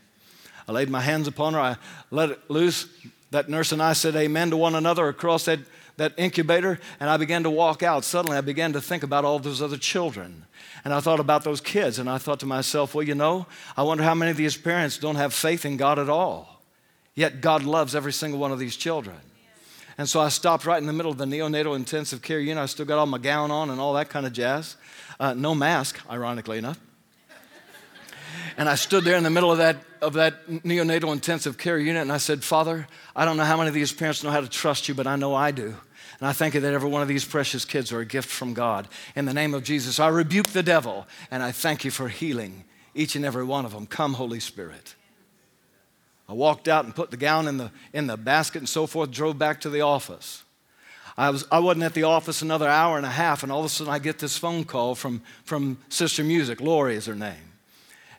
I 0.67 0.73
laid 0.73 0.91
my 0.91 1.01
hands 1.01 1.29
upon 1.29 1.55
her, 1.55 1.61
I 1.61 1.77
let 2.11 2.31
it 2.31 2.51
loose. 2.51 2.89
That 3.31 3.51
nurse 3.51 3.73
and 3.73 3.83
I 3.83 3.93
said 3.93 4.17
amen 4.17 4.51
to 4.51 4.57
one 4.57 4.75
another 4.75 5.09
across 5.09 5.45
that, 5.45 5.61
that 5.99 6.15
incubator, 6.17 6.81
and 6.99 7.11
I 7.11 7.19
began 7.19 7.43
to 7.43 7.51
walk 7.51 7.83
out. 7.83 8.03
Suddenly, 8.03 8.39
I 8.39 8.41
began 8.41 8.73
to 8.73 8.81
think 8.81 9.03
about 9.03 9.27
all 9.27 9.39
those 9.39 9.61
other 9.61 9.77
children. 9.77 10.47
And 10.83 10.95
I 10.95 11.01
thought 11.01 11.21
about 11.21 11.45
those 11.45 11.61
kids, 11.61 11.99
and 11.99 12.09
I 12.09 12.17
thought 12.17 12.41
to 12.41 12.47
myself, 12.47 12.95
well, 12.95 13.03
you 13.03 13.15
know, 13.15 13.47
I 13.77 13.83
wonder 13.83 14.03
how 14.03 14.15
many 14.15 14.31
of 14.31 14.39
these 14.39 14.57
parents 14.57 14.97
don't 14.97 15.17
have 15.17 15.35
faith 15.35 15.67
in 15.67 15.77
God 15.77 15.99
at 15.99 16.09
all. 16.09 16.63
Yet 17.15 17.43
God 17.43 17.65
loves 17.65 17.95
every 17.95 18.15
single 18.15 18.41
one 18.41 18.53
of 18.53 18.59
these 18.59 18.77
children. 18.77 19.17
And 19.99 20.09
so 20.09 20.21
I 20.21 20.29
stopped 20.29 20.65
right 20.65 20.81
in 20.81 20.87
the 20.87 20.93
middle 20.93 21.11
of 21.11 21.19
the 21.19 21.25
neonatal 21.25 21.75
intensive 21.75 22.23
care 22.23 22.39
unit. 22.39 22.63
I 22.63 22.67
still 22.67 22.87
got 22.87 22.99
all 22.99 23.07
my 23.07 23.19
gown 23.19 23.51
on 23.51 23.69
and 23.69 23.81
all 23.81 23.95
that 23.95 24.09
kind 24.09 24.25
of 24.25 24.33
jazz. 24.33 24.77
Uh, 25.19 25.35
no 25.35 25.57
mask, 25.57 26.01
ironically 26.09 26.59
enough. 26.59 26.79
And 28.57 28.69
I 28.69 28.77
stood 28.77 29.05
there 29.05 29.17
in 29.17 29.25
the 29.25 29.31
middle 29.31 29.53
of 29.53 29.59
that, 29.59 29.77
of 30.01 30.15
that 30.15 30.47
neonatal 30.49 31.13
intensive 31.13 31.59
care 31.59 31.79
unit 31.79 32.03
and 32.03 32.13
I 32.13 32.19
said, 32.19 32.43
Father, 32.43 32.89
I 33.15 33.25
don't 33.25 33.37
know 33.37 33.45
how 33.45 33.57
many 33.57 33.69
of 33.69 33.75
these 33.75 33.93
parents 33.93 34.25
know 34.25 34.31
how 34.31 34.41
to 34.41 34.49
trust 34.49 34.89
you, 34.89 34.95
but 34.95 35.07
I 35.07 35.17
know 35.17 35.35
I 35.35 35.51
do. 35.51 35.77
And 36.21 36.29
I 36.29 36.33
thank 36.33 36.55
you 36.55 36.61
that 36.61 36.75
every 36.75 36.89
one 36.89 37.03
of 37.03 37.09
these 37.09 37.25
precious 37.25 37.65
kids 37.65 37.93
are 37.93 38.01
a 38.01 38.05
gift 38.05 38.29
from 38.29 38.55
God. 38.55 38.89
In 39.15 39.25
the 39.27 39.35
name 39.35 39.55
of 39.55 39.63
Jesus, 39.63 40.01
I 40.01 40.09
rebuke 40.09 40.49
the 40.49 40.63
devil 40.63 41.07
and 41.31 41.43
I 41.43 41.53
thank 41.53 41.85
you 41.85 41.91
for 41.91 42.09
healing 42.09 42.65
each 42.95 43.15
and 43.15 43.25
every 43.25 43.45
one 43.45 43.65
of 43.65 43.73
them. 43.73 43.87
Come, 43.87 44.15
Holy 44.15 44.41
Spirit. 44.41 44.97
I 46.29 46.35
walked 46.35 46.69
out 46.69 46.85
and 46.85 46.95
put 46.95 47.11
the 47.11 47.17
gown 47.17 47.49
in 47.49 47.57
the, 47.57 47.71
in 47.93 48.07
the 48.07 48.17
basket 48.17 48.59
and 48.59 48.69
so 48.69 48.87
forth, 48.87 49.11
drove 49.11 49.39
back 49.39 49.61
to 49.63 49.71
the 49.71 49.81
office. 49.81 50.45
I, 51.17 51.31
was, 51.31 51.47
I 51.51 51.59
wasn't 51.59 51.85
at 51.85 51.95
the 51.95 52.05
office 52.05 52.43
another 52.43 52.69
hour 52.69 52.97
and 52.97 53.07
a 53.07 53.11
half, 53.11 53.43
and 53.43 53.51
all 53.51 53.61
of 53.61 53.67
a 53.67 53.69
sudden 53.69 53.93
I 53.93 53.99
get 53.99 54.19
this 54.19 54.37
phone 54.37 54.65
call 54.65 54.95
from, 54.95 55.23
from 55.45 55.79
Sister 55.89 56.23
Music. 56.23 56.61
Lori 56.61 56.95
is 56.95 57.07
her 57.07 57.15
name. 57.15 57.35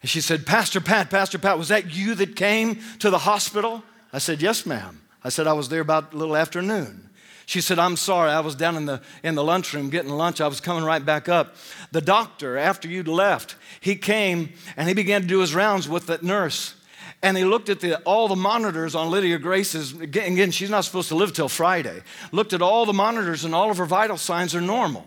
And 0.01 0.09
she 0.09 0.21
said, 0.21 0.45
Pastor 0.45 0.81
Pat, 0.81 1.09
Pastor 1.09 1.37
Pat, 1.37 1.57
was 1.57 1.67
that 1.67 1.95
you 1.95 2.15
that 2.15 2.35
came 2.35 2.79
to 2.99 3.09
the 3.09 3.19
hospital? 3.19 3.83
I 4.11 4.17
said, 4.17 4.41
Yes, 4.41 4.65
ma'am. 4.65 5.01
I 5.23 5.29
said, 5.29 5.47
I 5.47 5.53
was 5.53 5.69
there 5.69 5.81
about 5.81 6.13
a 6.13 6.17
little 6.17 6.35
afternoon. 6.35 7.09
She 7.45 7.61
said, 7.61 7.79
I'm 7.79 7.97
sorry, 7.97 8.31
I 8.31 8.39
was 8.41 8.55
down 8.55 8.77
in 8.77 8.85
the, 8.85 9.01
in 9.23 9.35
the 9.35 9.43
lunchroom 9.43 9.89
getting 9.89 10.11
lunch. 10.11 10.39
I 10.39 10.47
was 10.47 10.61
coming 10.61 10.83
right 10.83 11.03
back 11.03 11.27
up. 11.27 11.55
The 11.91 11.99
doctor, 11.99 12.57
after 12.57 12.87
you'd 12.87 13.07
left, 13.07 13.55
he 13.81 13.95
came 13.95 14.53
and 14.77 14.87
he 14.87 14.93
began 14.93 15.21
to 15.21 15.27
do 15.27 15.39
his 15.39 15.55
rounds 15.55 15.89
with 15.89 16.07
that 16.07 16.21
nurse 16.21 16.75
And 17.21 17.35
he 17.35 17.43
looked 17.43 17.69
at 17.69 17.81
the, 17.81 17.97
all 17.99 18.27
the 18.27 18.35
monitors 18.35 18.95
on 18.95 19.11
Lydia 19.11 19.37
Grace's, 19.39 19.91
again, 19.99 20.51
she's 20.51 20.69
not 20.69 20.85
supposed 20.85 21.09
to 21.09 21.15
live 21.15 21.33
till 21.33 21.49
Friday. 21.49 22.01
Looked 22.31 22.53
at 22.53 22.61
all 22.61 22.85
the 22.85 22.93
monitors, 22.93 23.43
and 23.43 23.53
all 23.53 23.69
of 23.69 23.77
her 23.77 23.85
vital 23.85 24.17
signs 24.17 24.55
are 24.55 24.61
normal. 24.61 25.05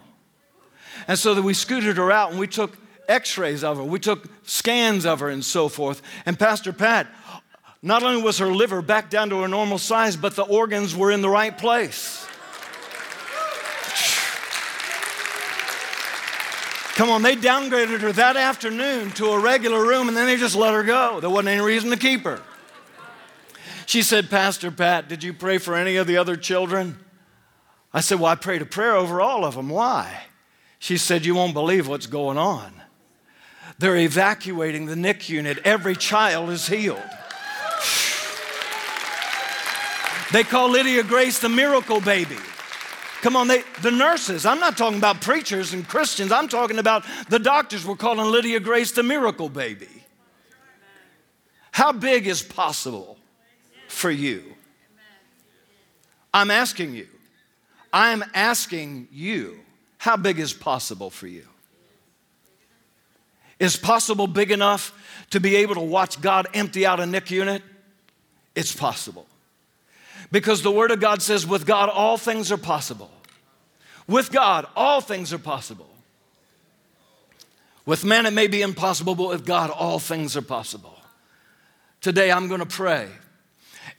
And 1.08 1.18
so 1.18 1.34
that 1.34 1.42
we 1.42 1.54
scooted 1.54 1.96
her 1.96 2.12
out 2.12 2.30
and 2.30 2.38
we 2.38 2.46
took 2.46 2.76
x 3.08 3.36
rays 3.36 3.64
of 3.64 3.78
her, 3.78 3.82
we 3.82 3.98
took 3.98 4.24
scans 4.44 5.04
of 5.06 5.20
her, 5.20 5.28
and 5.28 5.44
so 5.44 5.68
forth. 5.68 6.02
And 6.26 6.38
Pastor 6.38 6.72
Pat, 6.72 7.08
not 7.82 8.02
only 8.02 8.22
was 8.22 8.38
her 8.38 8.52
liver 8.52 8.82
back 8.82 9.10
down 9.10 9.30
to 9.30 9.40
her 9.40 9.48
normal 9.48 9.78
size, 9.78 10.16
but 10.16 10.36
the 10.36 10.44
organs 10.44 10.94
were 10.94 11.10
in 11.10 11.20
the 11.20 11.28
right 11.28 11.56
place. 11.56 12.21
Come 16.94 17.08
on, 17.08 17.22
they 17.22 17.36
downgraded 17.36 18.00
her 18.00 18.12
that 18.12 18.36
afternoon 18.36 19.12
to 19.12 19.30
a 19.30 19.38
regular 19.38 19.82
room 19.84 20.08
and 20.08 20.16
then 20.16 20.26
they 20.26 20.36
just 20.36 20.54
let 20.54 20.74
her 20.74 20.82
go. 20.82 21.20
There 21.20 21.30
wasn't 21.30 21.48
any 21.48 21.62
reason 21.62 21.90
to 21.90 21.96
keep 21.96 22.24
her. 22.24 22.42
She 23.86 24.02
said, 24.02 24.28
Pastor 24.28 24.70
Pat, 24.70 25.08
did 25.08 25.24
you 25.24 25.32
pray 25.32 25.58
for 25.58 25.74
any 25.74 25.96
of 25.96 26.06
the 26.06 26.18
other 26.18 26.36
children? 26.36 26.98
I 27.94 28.00
said, 28.00 28.20
Well, 28.20 28.30
I 28.30 28.34
prayed 28.34 28.62
a 28.62 28.66
prayer 28.66 28.94
over 28.94 29.20
all 29.20 29.44
of 29.44 29.54
them. 29.54 29.68
Why? 29.68 30.24
She 30.78 30.98
said, 30.98 31.24
You 31.24 31.34
won't 31.34 31.54
believe 31.54 31.88
what's 31.88 32.06
going 32.06 32.38
on. 32.38 32.72
They're 33.78 33.96
evacuating 33.96 34.86
the 34.86 34.96
NIC 34.96 35.28
unit. 35.28 35.58
Every 35.64 35.96
child 35.96 36.50
is 36.50 36.66
healed. 36.66 37.02
They 40.32 40.44
call 40.44 40.70
Lydia 40.70 41.02
Grace 41.02 41.40
the 41.40 41.50
miracle 41.50 42.00
baby. 42.00 42.38
Come 43.22 43.36
on, 43.36 43.46
they, 43.46 43.62
the 43.82 43.92
nurses, 43.92 44.44
I'm 44.44 44.58
not 44.58 44.76
talking 44.76 44.98
about 44.98 45.20
preachers 45.20 45.72
and 45.72 45.86
Christians, 45.86 46.32
I'm 46.32 46.48
talking 46.48 46.80
about 46.80 47.04
the 47.28 47.38
doctors 47.38 47.86
were 47.86 47.94
calling 47.94 48.26
Lydia 48.26 48.58
Grace 48.58 48.90
the 48.90 49.04
miracle 49.04 49.48
baby. 49.48 49.88
How 51.70 51.92
big 51.92 52.26
is 52.26 52.42
possible 52.42 53.16
for 53.86 54.10
you? 54.10 54.42
I'm 56.34 56.50
asking 56.50 56.94
you. 56.96 57.06
I'm 57.92 58.24
asking 58.34 59.06
you, 59.12 59.60
how 59.98 60.16
big 60.16 60.40
is 60.40 60.52
possible 60.52 61.08
for 61.08 61.28
you? 61.28 61.46
Is 63.60 63.76
possible 63.76 64.26
big 64.26 64.50
enough 64.50 64.92
to 65.30 65.38
be 65.38 65.54
able 65.56 65.74
to 65.74 65.80
watch 65.80 66.20
God 66.20 66.48
empty 66.54 66.84
out 66.84 66.98
a 66.98 67.06
NIC 67.06 67.30
unit? 67.30 67.62
It's 68.56 68.74
possible. 68.74 69.28
Because 70.32 70.62
the 70.62 70.72
Word 70.72 70.90
of 70.90 70.98
God 70.98 71.22
says, 71.22 71.46
with 71.46 71.66
God, 71.66 71.90
all 71.90 72.16
things 72.16 72.50
are 72.50 72.56
possible. 72.56 73.10
With 74.08 74.32
God, 74.32 74.66
all 74.74 75.00
things 75.00 75.32
are 75.32 75.38
possible. 75.38 75.88
With 77.84 78.04
man, 78.04 78.26
it 78.26 78.32
may 78.32 78.46
be 78.46 78.62
impossible, 78.62 79.14
but 79.14 79.28
with 79.28 79.44
God, 79.44 79.70
all 79.70 79.98
things 79.98 80.36
are 80.36 80.42
possible. 80.42 80.98
Today, 82.00 82.32
I'm 82.32 82.48
going 82.48 82.60
to 82.60 82.66
pray. 82.66 83.08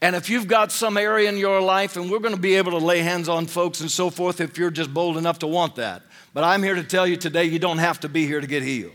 And 0.01 0.15
if 0.15 0.29
you've 0.29 0.47
got 0.47 0.71
some 0.71 0.97
area 0.97 1.29
in 1.29 1.37
your 1.37 1.61
life, 1.61 1.95
and 1.95 2.09
we're 2.09 2.19
going 2.19 2.35
to 2.35 2.41
be 2.41 2.55
able 2.55 2.71
to 2.71 2.85
lay 2.85 2.99
hands 2.99 3.29
on 3.29 3.45
folks 3.45 3.79
and 3.79 3.91
so 3.91 4.09
forth 4.09 4.41
if 4.41 4.57
you're 4.57 4.71
just 4.71 4.93
bold 4.93 5.17
enough 5.17 5.39
to 5.39 5.47
want 5.47 5.75
that. 5.75 6.01
But 6.33 6.43
I'm 6.43 6.63
here 6.63 6.75
to 6.75 6.83
tell 6.83 7.05
you 7.05 7.15
today, 7.15 7.45
you 7.45 7.59
don't 7.59 7.77
have 7.77 7.99
to 8.01 8.09
be 8.09 8.25
here 8.25 8.41
to 8.41 8.47
get 8.47 8.63
healed 8.63 8.91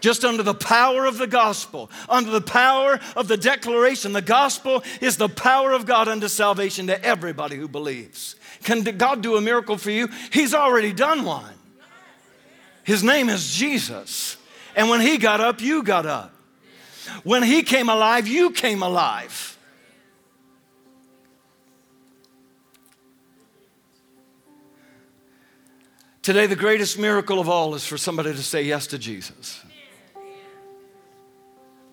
just 0.00 0.24
under 0.24 0.42
the 0.42 0.54
power 0.54 1.06
of 1.06 1.18
the 1.18 1.26
gospel, 1.26 1.90
under 2.08 2.30
the 2.30 2.40
power 2.40 3.00
of 3.16 3.28
the 3.28 3.36
declaration. 3.36 4.12
The 4.12 4.22
gospel 4.22 4.82
is 5.00 5.16
the 5.16 5.28
power 5.28 5.72
of 5.72 5.86
God 5.86 6.08
unto 6.08 6.28
salvation 6.28 6.86
to 6.88 7.04
everybody 7.04 7.56
who 7.56 7.68
believes. 7.68 8.36
Can 8.62 8.82
God 8.82 9.22
do 9.22 9.36
a 9.36 9.40
miracle 9.40 9.76
for 9.76 9.90
you? 9.90 10.08
He's 10.32 10.54
already 10.54 10.92
done 10.92 11.24
one. 11.24 11.54
His 12.84 13.02
name 13.02 13.28
is 13.28 13.52
Jesus. 13.52 14.36
And 14.76 14.88
when 14.88 15.00
He 15.00 15.18
got 15.18 15.40
up, 15.40 15.60
you 15.60 15.82
got 15.82 16.06
up. 16.06 16.32
When 17.24 17.42
He 17.42 17.62
came 17.62 17.88
alive, 17.88 18.28
you 18.28 18.50
came 18.50 18.82
alive. 18.82 19.56
Today, 26.22 26.46
the 26.46 26.56
greatest 26.56 26.98
miracle 26.98 27.38
of 27.38 27.48
all 27.48 27.76
is 27.76 27.86
for 27.86 27.96
somebody 27.96 28.32
to 28.32 28.42
say 28.42 28.62
yes 28.62 28.88
to 28.88 28.98
Jesus. 28.98 29.62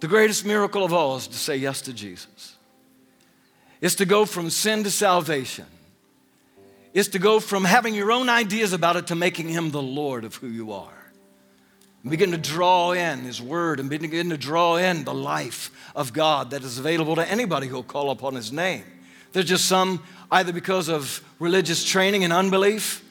The 0.04 0.10
greatest 0.10 0.46
miracle 0.46 0.84
of 0.84 0.92
all 0.92 1.16
is 1.16 1.28
to 1.28 1.38
say 1.38 1.56
yes 1.56 1.80
to 1.84 1.94
Jesus. 1.94 2.58
It's 3.80 3.96
to 3.96 4.06
go 4.06 4.26
from 4.26 4.50
sin 4.50 4.84
to 4.84 4.92
salvation. 4.92 5.64
It's 6.94 7.08
to 7.08 7.20
go 7.20 7.40
from 7.40 7.64
having 7.64 7.96
your 7.96 8.12
own 8.12 8.28
ideas 8.28 8.74
about 8.74 8.98
it 8.98 9.08
to 9.08 9.16
making 9.16 9.48
Him 9.48 9.72
the 9.72 9.82
Lord 9.82 10.26
of 10.26 10.36
who 10.36 10.48
you 10.48 10.74
are. 10.74 11.06
And 12.02 12.12
begin 12.12 12.32
to 12.32 12.38
draw 12.38 12.92
in 12.92 13.20
His 13.20 13.42
Word 13.42 13.80
and 13.80 13.90
begin 13.90 14.30
to 14.32 14.38
draw 14.38 14.76
in 14.76 15.06
the 15.06 15.14
life 15.14 15.72
of 15.96 16.12
God 16.12 16.50
that 16.50 16.64
is 16.64 16.78
available 16.78 17.16
to 17.16 17.26
anybody 17.32 17.68
who'll 17.68 17.82
call 17.82 18.12
upon 18.12 18.36
His 18.36 18.52
name. 18.52 18.84
There's 19.32 19.46
just 19.46 19.70
some, 19.70 20.04
either 20.30 20.52
because 20.52 20.90
of 20.90 21.24
religious 21.40 21.86
training 21.86 22.26
and 22.26 22.34
unbelief, 22.34 23.06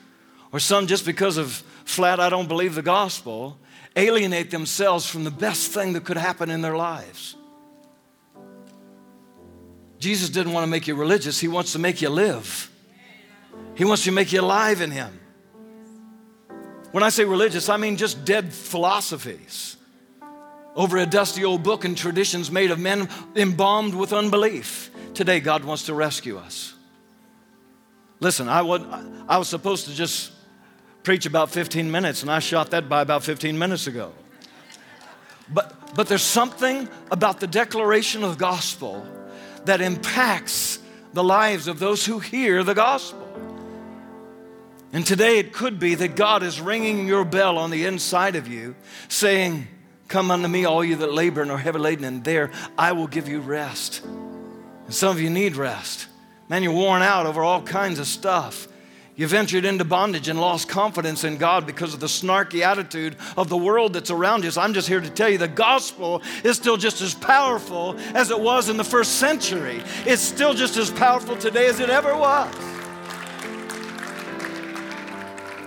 or 0.52 0.60
some 0.60 0.86
just 0.86 1.06
because 1.06 1.38
of 1.38 1.52
flat, 1.86 2.20
I 2.20 2.28
don't 2.28 2.48
believe 2.48 2.74
the 2.74 2.82
gospel, 2.82 3.56
alienate 3.96 4.50
themselves 4.50 5.06
from 5.06 5.24
the 5.24 5.30
best 5.30 5.70
thing 5.72 5.92
that 5.94 6.04
could 6.04 6.16
happen 6.16 6.50
in 6.50 6.62
their 6.62 6.76
lives. 6.76 7.36
Jesus 9.98 10.30
didn't 10.30 10.52
want 10.52 10.64
to 10.64 10.70
make 10.70 10.86
you 10.86 10.94
religious, 10.94 11.38
He 11.38 11.48
wants 11.48 11.72
to 11.72 11.78
make 11.78 12.02
you 12.02 12.08
live. 12.08 12.70
He 13.74 13.84
wants 13.84 14.04
to 14.04 14.12
make 14.12 14.32
you 14.32 14.40
alive 14.40 14.80
in 14.80 14.90
Him. 14.90 15.20
When 16.90 17.02
I 17.02 17.08
say 17.08 17.24
religious, 17.24 17.68
I 17.68 17.76
mean 17.76 17.96
just 17.96 18.24
dead 18.24 18.52
philosophies 18.52 19.76
over 20.74 20.98
a 20.98 21.06
dusty 21.06 21.44
old 21.44 21.62
book 21.62 21.84
and 21.84 21.96
traditions 21.96 22.50
made 22.50 22.70
of 22.70 22.78
men 22.78 23.08
embalmed 23.36 23.94
with 23.94 24.12
unbelief. 24.12 24.90
Today, 25.14 25.40
God 25.40 25.64
wants 25.64 25.86
to 25.86 25.94
rescue 25.94 26.38
us. 26.38 26.74
Listen, 28.20 28.48
I, 28.48 28.60
I 29.28 29.38
was 29.38 29.48
supposed 29.48 29.86
to 29.86 29.94
just 29.94 30.31
preach 31.02 31.26
about 31.26 31.50
15 31.50 31.90
minutes, 31.90 32.22
and 32.22 32.30
I 32.30 32.38
shot 32.38 32.70
that 32.70 32.88
by 32.88 33.02
about 33.02 33.24
15 33.24 33.58
minutes 33.58 33.86
ago. 33.86 34.12
But, 35.52 35.94
but 35.94 36.08
there's 36.08 36.22
something 36.22 36.88
about 37.10 37.40
the 37.40 37.46
declaration 37.46 38.24
of 38.24 38.30
the 38.30 38.40
gospel 38.40 39.06
that 39.64 39.80
impacts 39.80 40.78
the 41.12 41.24
lives 41.24 41.68
of 41.68 41.78
those 41.78 42.06
who 42.06 42.18
hear 42.18 42.62
the 42.62 42.74
gospel. 42.74 43.20
And 44.92 45.06
today 45.06 45.38
it 45.38 45.52
could 45.52 45.78
be 45.78 45.94
that 45.94 46.16
God 46.16 46.42
is 46.42 46.60
ringing 46.60 47.06
your 47.06 47.24
bell 47.24 47.58
on 47.58 47.70
the 47.70 47.86
inside 47.86 48.36
of 48.36 48.46
you, 48.46 48.74
saying, 49.08 49.68
Come 50.08 50.30
unto 50.30 50.46
me, 50.46 50.66
all 50.66 50.84
you 50.84 50.96
that 50.96 51.12
labor 51.14 51.40
and 51.40 51.50
are 51.50 51.56
heavy 51.56 51.78
laden, 51.78 52.04
and 52.04 52.22
there 52.22 52.50
I 52.76 52.92
will 52.92 53.06
give 53.06 53.28
you 53.28 53.40
rest. 53.40 54.04
And 54.04 54.94
some 54.94 55.08
of 55.08 55.22
you 55.22 55.30
need 55.30 55.56
rest. 55.56 56.06
Man, 56.50 56.62
you're 56.62 56.72
worn 56.72 57.00
out 57.00 57.24
over 57.24 57.42
all 57.42 57.62
kinds 57.62 57.98
of 57.98 58.06
stuff. 58.06 58.68
You've 59.14 59.34
entered 59.34 59.66
into 59.66 59.84
bondage 59.84 60.28
and 60.28 60.40
lost 60.40 60.70
confidence 60.70 61.22
in 61.22 61.36
God 61.36 61.66
because 61.66 61.92
of 61.92 62.00
the 62.00 62.06
snarky 62.06 62.62
attitude 62.62 63.16
of 63.36 63.50
the 63.50 63.58
world 63.58 63.92
that's 63.92 64.10
around 64.10 64.42
you. 64.42 64.50
So 64.50 64.62
I'm 64.62 64.72
just 64.72 64.88
here 64.88 65.02
to 65.02 65.10
tell 65.10 65.28
you 65.28 65.36
the 65.36 65.48
gospel 65.48 66.22
is 66.42 66.56
still 66.56 66.78
just 66.78 67.02
as 67.02 67.12
powerful 67.12 67.94
as 68.14 68.30
it 68.30 68.40
was 68.40 68.70
in 68.70 68.78
the 68.78 68.84
first 68.84 69.16
century. 69.16 69.82
It's 70.06 70.22
still 70.22 70.54
just 70.54 70.78
as 70.78 70.90
powerful 70.90 71.36
today 71.36 71.66
as 71.66 71.78
it 71.78 71.90
ever 71.90 72.16
was. 72.16 72.54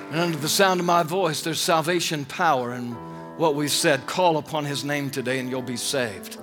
And 0.10 0.19
under 0.19 0.38
the 0.38 0.49
sound 0.49 0.79
of 0.79 0.88
my 0.88 1.03
voice, 1.03 1.43
there's 1.43 1.60
salvation 1.60 2.25
power 2.25 2.73
in 2.73 2.93
what 3.38 3.53
we've 3.53 3.69
said. 3.69 4.08
Call 4.08 4.38
upon 4.38 4.65
his 4.65 4.84
name 4.84 5.12
today 5.12 5.38
and 5.38 5.51
you'll 5.51 5.62
be 5.62 5.77
saved. 5.77 6.39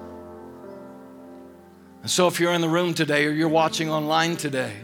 And 2.03 2.11
so 2.11 2.29
if 2.29 2.39
you're 2.39 2.53
in 2.53 2.61
the 2.61 2.69
room 2.69 2.95
today 2.95 3.27
or 3.27 3.31
you're 3.31 3.49
watching 3.49 3.91
online 3.91 4.37
today, 4.37 4.75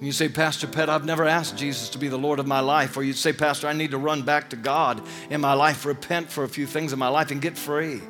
and 0.00 0.06
you 0.06 0.12
say, 0.14 0.30
Pastor 0.30 0.66
Pat, 0.66 0.88
I've 0.88 1.04
never 1.04 1.26
asked 1.26 1.58
Jesus 1.58 1.90
to 1.90 1.98
be 1.98 2.08
the 2.08 2.16
Lord 2.16 2.38
of 2.38 2.46
my 2.46 2.60
life. 2.60 2.96
Or 2.96 3.02
you 3.02 3.12
say, 3.12 3.34
Pastor, 3.34 3.68
I 3.68 3.74
need 3.74 3.90
to 3.90 3.98
run 3.98 4.22
back 4.22 4.48
to 4.48 4.56
God 4.56 5.02
in 5.28 5.42
my 5.42 5.52
life, 5.52 5.84
repent 5.84 6.32
for 6.32 6.42
a 6.42 6.48
few 6.48 6.66
things 6.66 6.94
in 6.94 6.98
my 6.98 7.08
life, 7.08 7.30
and 7.30 7.42
get 7.42 7.58
free. 7.58 8.00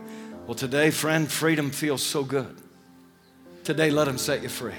Well, 0.47 0.55
today, 0.55 0.93
friend, 0.93 1.29
freedom 1.29 1.73
feels 1.73 2.01
so 2.01 2.23
good. 2.23 2.57
Today, 3.65 3.91
let 3.91 4.07
Him 4.07 4.19
set 4.19 4.41
you 4.41 4.49
free. 4.49 4.77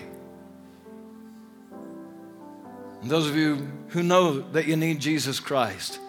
And 3.01 3.11
those 3.11 3.27
of 3.27 3.35
you 3.35 3.69
who 3.89 4.03
know 4.03 4.39
that 4.51 4.65
you 4.67 4.77
need 4.77 5.01
Jesus 5.01 5.41
Christ, 5.41 5.99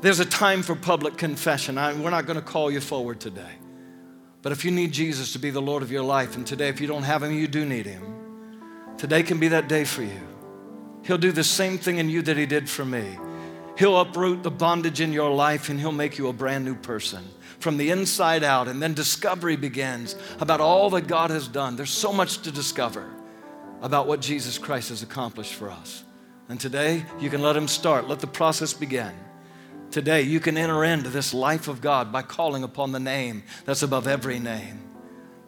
there's 0.00 0.18
a 0.18 0.24
time 0.24 0.64
for 0.64 0.74
public 0.74 1.16
confession. 1.16 1.78
I, 1.78 1.94
we're 1.94 2.10
not 2.10 2.26
going 2.26 2.34
to 2.34 2.44
call 2.44 2.68
you 2.68 2.80
forward 2.80 3.20
today. 3.20 3.52
But 4.42 4.50
if 4.50 4.64
you 4.64 4.72
need 4.72 4.90
Jesus 4.90 5.34
to 5.34 5.38
be 5.38 5.50
the 5.50 5.62
Lord 5.62 5.84
of 5.84 5.92
your 5.92 6.02
life, 6.02 6.34
and 6.34 6.44
today, 6.44 6.68
if 6.68 6.80
you 6.80 6.88
don't 6.88 7.04
have 7.04 7.22
Him, 7.22 7.30
you 7.30 7.46
do 7.46 7.64
need 7.64 7.86
Him. 7.86 8.25
Today 8.98 9.22
can 9.22 9.38
be 9.38 9.48
that 9.48 9.68
day 9.68 9.84
for 9.84 10.02
you. 10.02 10.20
He'll 11.04 11.18
do 11.18 11.32
the 11.32 11.44
same 11.44 11.78
thing 11.78 11.98
in 11.98 12.08
you 12.08 12.22
that 12.22 12.36
He 12.36 12.46
did 12.46 12.68
for 12.68 12.84
me. 12.84 13.18
He'll 13.78 14.00
uproot 14.00 14.42
the 14.42 14.50
bondage 14.50 15.00
in 15.00 15.12
your 15.12 15.30
life 15.30 15.68
and 15.68 15.78
He'll 15.78 15.92
make 15.92 16.18
you 16.18 16.28
a 16.28 16.32
brand 16.32 16.64
new 16.64 16.74
person 16.74 17.22
from 17.60 17.76
the 17.76 17.90
inside 17.90 18.42
out. 18.42 18.68
And 18.68 18.82
then 18.82 18.94
discovery 18.94 19.56
begins 19.56 20.16
about 20.40 20.60
all 20.60 20.90
that 20.90 21.06
God 21.06 21.30
has 21.30 21.46
done. 21.46 21.76
There's 21.76 21.90
so 21.90 22.12
much 22.12 22.38
to 22.42 22.50
discover 22.50 23.08
about 23.82 24.06
what 24.06 24.20
Jesus 24.20 24.56
Christ 24.56 24.88
has 24.88 25.02
accomplished 25.02 25.54
for 25.54 25.70
us. 25.70 26.02
And 26.48 26.58
today, 26.58 27.04
you 27.20 27.28
can 27.28 27.42
let 27.42 27.56
Him 27.56 27.68
start, 27.68 28.08
let 28.08 28.20
the 28.20 28.26
process 28.26 28.72
begin. 28.72 29.12
Today, 29.90 30.22
you 30.22 30.40
can 30.40 30.56
enter 30.56 30.84
into 30.84 31.10
this 31.10 31.34
life 31.34 31.68
of 31.68 31.80
God 31.80 32.10
by 32.10 32.22
calling 32.22 32.62
upon 32.62 32.92
the 32.92 33.00
name 33.00 33.42
that's 33.64 33.82
above 33.82 34.06
every 34.06 34.38
name 34.38 34.86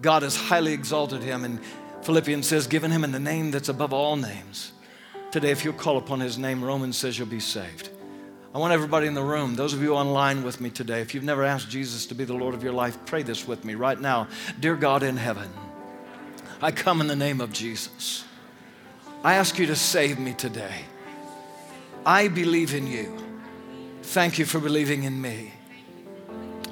God 0.00 0.22
has 0.22 0.36
highly 0.36 0.72
exalted 0.72 1.22
him, 1.22 1.44
and 1.44 1.60
Philippians 2.02 2.46
says, 2.46 2.66
given 2.66 2.90
him 2.90 3.04
in 3.04 3.12
the 3.12 3.18
name 3.18 3.50
that's 3.50 3.68
above 3.68 3.92
all 3.92 4.16
names. 4.16 4.72
Today, 5.30 5.50
if 5.50 5.64
you'll 5.64 5.74
call 5.74 5.98
upon 5.98 6.20
his 6.20 6.38
name, 6.38 6.64
Romans 6.64 6.96
says 6.96 7.18
you'll 7.18 7.28
be 7.28 7.40
saved. 7.40 7.90
I 8.54 8.58
want 8.58 8.72
everybody 8.72 9.06
in 9.06 9.14
the 9.14 9.22
room, 9.22 9.56
those 9.56 9.74
of 9.74 9.82
you 9.82 9.94
online 9.94 10.42
with 10.42 10.60
me 10.60 10.70
today, 10.70 11.02
if 11.02 11.14
you've 11.14 11.22
never 11.22 11.44
asked 11.44 11.68
Jesus 11.68 12.06
to 12.06 12.14
be 12.14 12.24
the 12.24 12.34
Lord 12.34 12.54
of 12.54 12.62
your 12.62 12.72
life, 12.72 12.96
pray 13.04 13.22
this 13.22 13.46
with 13.46 13.64
me 13.64 13.74
right 13.74 14.00
now. 14.00 14.26
Dear 14.58 14.74
God 14.74 15.02
in 15.02 15.18
heaven, 15.18 15.50
I 16.62 16.72
come 16.72 17.02
in 17.02 17.08
the 17.08 17.16
name 17.16 17.42
of 17.42 17.52
Jesus. 17.52 18.24
I 19.22 19.34
ask 19.34 19.58
you 19.58 19.66
to 19.66 19.76
save 19.76 20.18
me 20.18 20.32
today. 20.32 20.82
I 22.06 22.28
believe 22.28 22.74
in 22.74 22.86
you. 22.86 23.14
Thank 24.02 24.38
you 24.38 24.46
for 24.46 24.60
believing 24.60 25.02
in 25.02 25.20
me. 25.20 25.52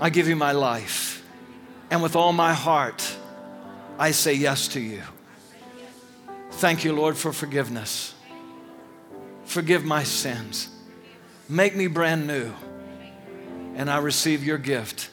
I 0.00 0.08
give 0.08 0.28
you 0.28 0.36
my 0.36 0.52
life. 0.52 1.22
And 1.90 2.02
with 2.02 2.16
all 2.16 2.32
my 2.32 2.54
heart, 2.54 3.16
I 3.98 4.12
say 4.12 4.32
yes 4.32 4.68
to 4.68 4.80
you. 4.80 5.02
Thank 6.56 6.84
you, 6.84 6.94
Lord, 6.94 7.18
for 7.18 7.34
forgiveness. 7.34 8.14
Forgive 9.44 9.84
my 9.84 10.04
sins. 10.04 10.70
Make 11.50 11.76
me 11.76 11.86
brand 11.86 12.26
new. 12.26 12.50
And 13.74 13.90
I 13.90 13.98
receive 13.98 14.42
your 14.42 14.56
gift. 14.56 15.10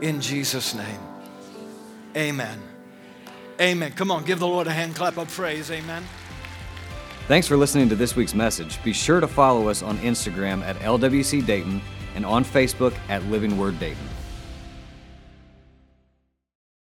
In 0.00 0.20
Jesus' 0.20 0.76
name. 0.76 1.00
Amen. 2.16 2.60
Amen. 3.60 3.92
Come 3.92 4.12
on, 4.12 4.24
give 4.24 4.38
the 4.38 4.46
Lord 4.46 4.68
a 4.68 4.72
hand 4.72 4.94
clap 4.94 5.16
of 5.16 5.28
praise. 5.28 5.72
Amen. 5.72 6.04
Thanks 7.26 7.48
for 7.48 7.56
listening 7.56 7.88
to 7.88 7.96
this 7.96 8.14
week's 8.14 8.34
message. 8.34 8.82
Be 8.84 8.92
sure 8.92 9.18
to 9.18 9.26
follow 9.26 9.68
us 9.68 9.82
on 9.82 9.98
Instagram 9.98 10.62
at 10.62 10.76
LWC 10.76 11.44
Dayton 11.44 11.82
and 12.14 12.24
on 12.24 12.44
Facebook 12.44 12.94
at 13.08 13.24
Living 13.24 13.58
Word 13.58 13.80
Dayton. 13.80 14.11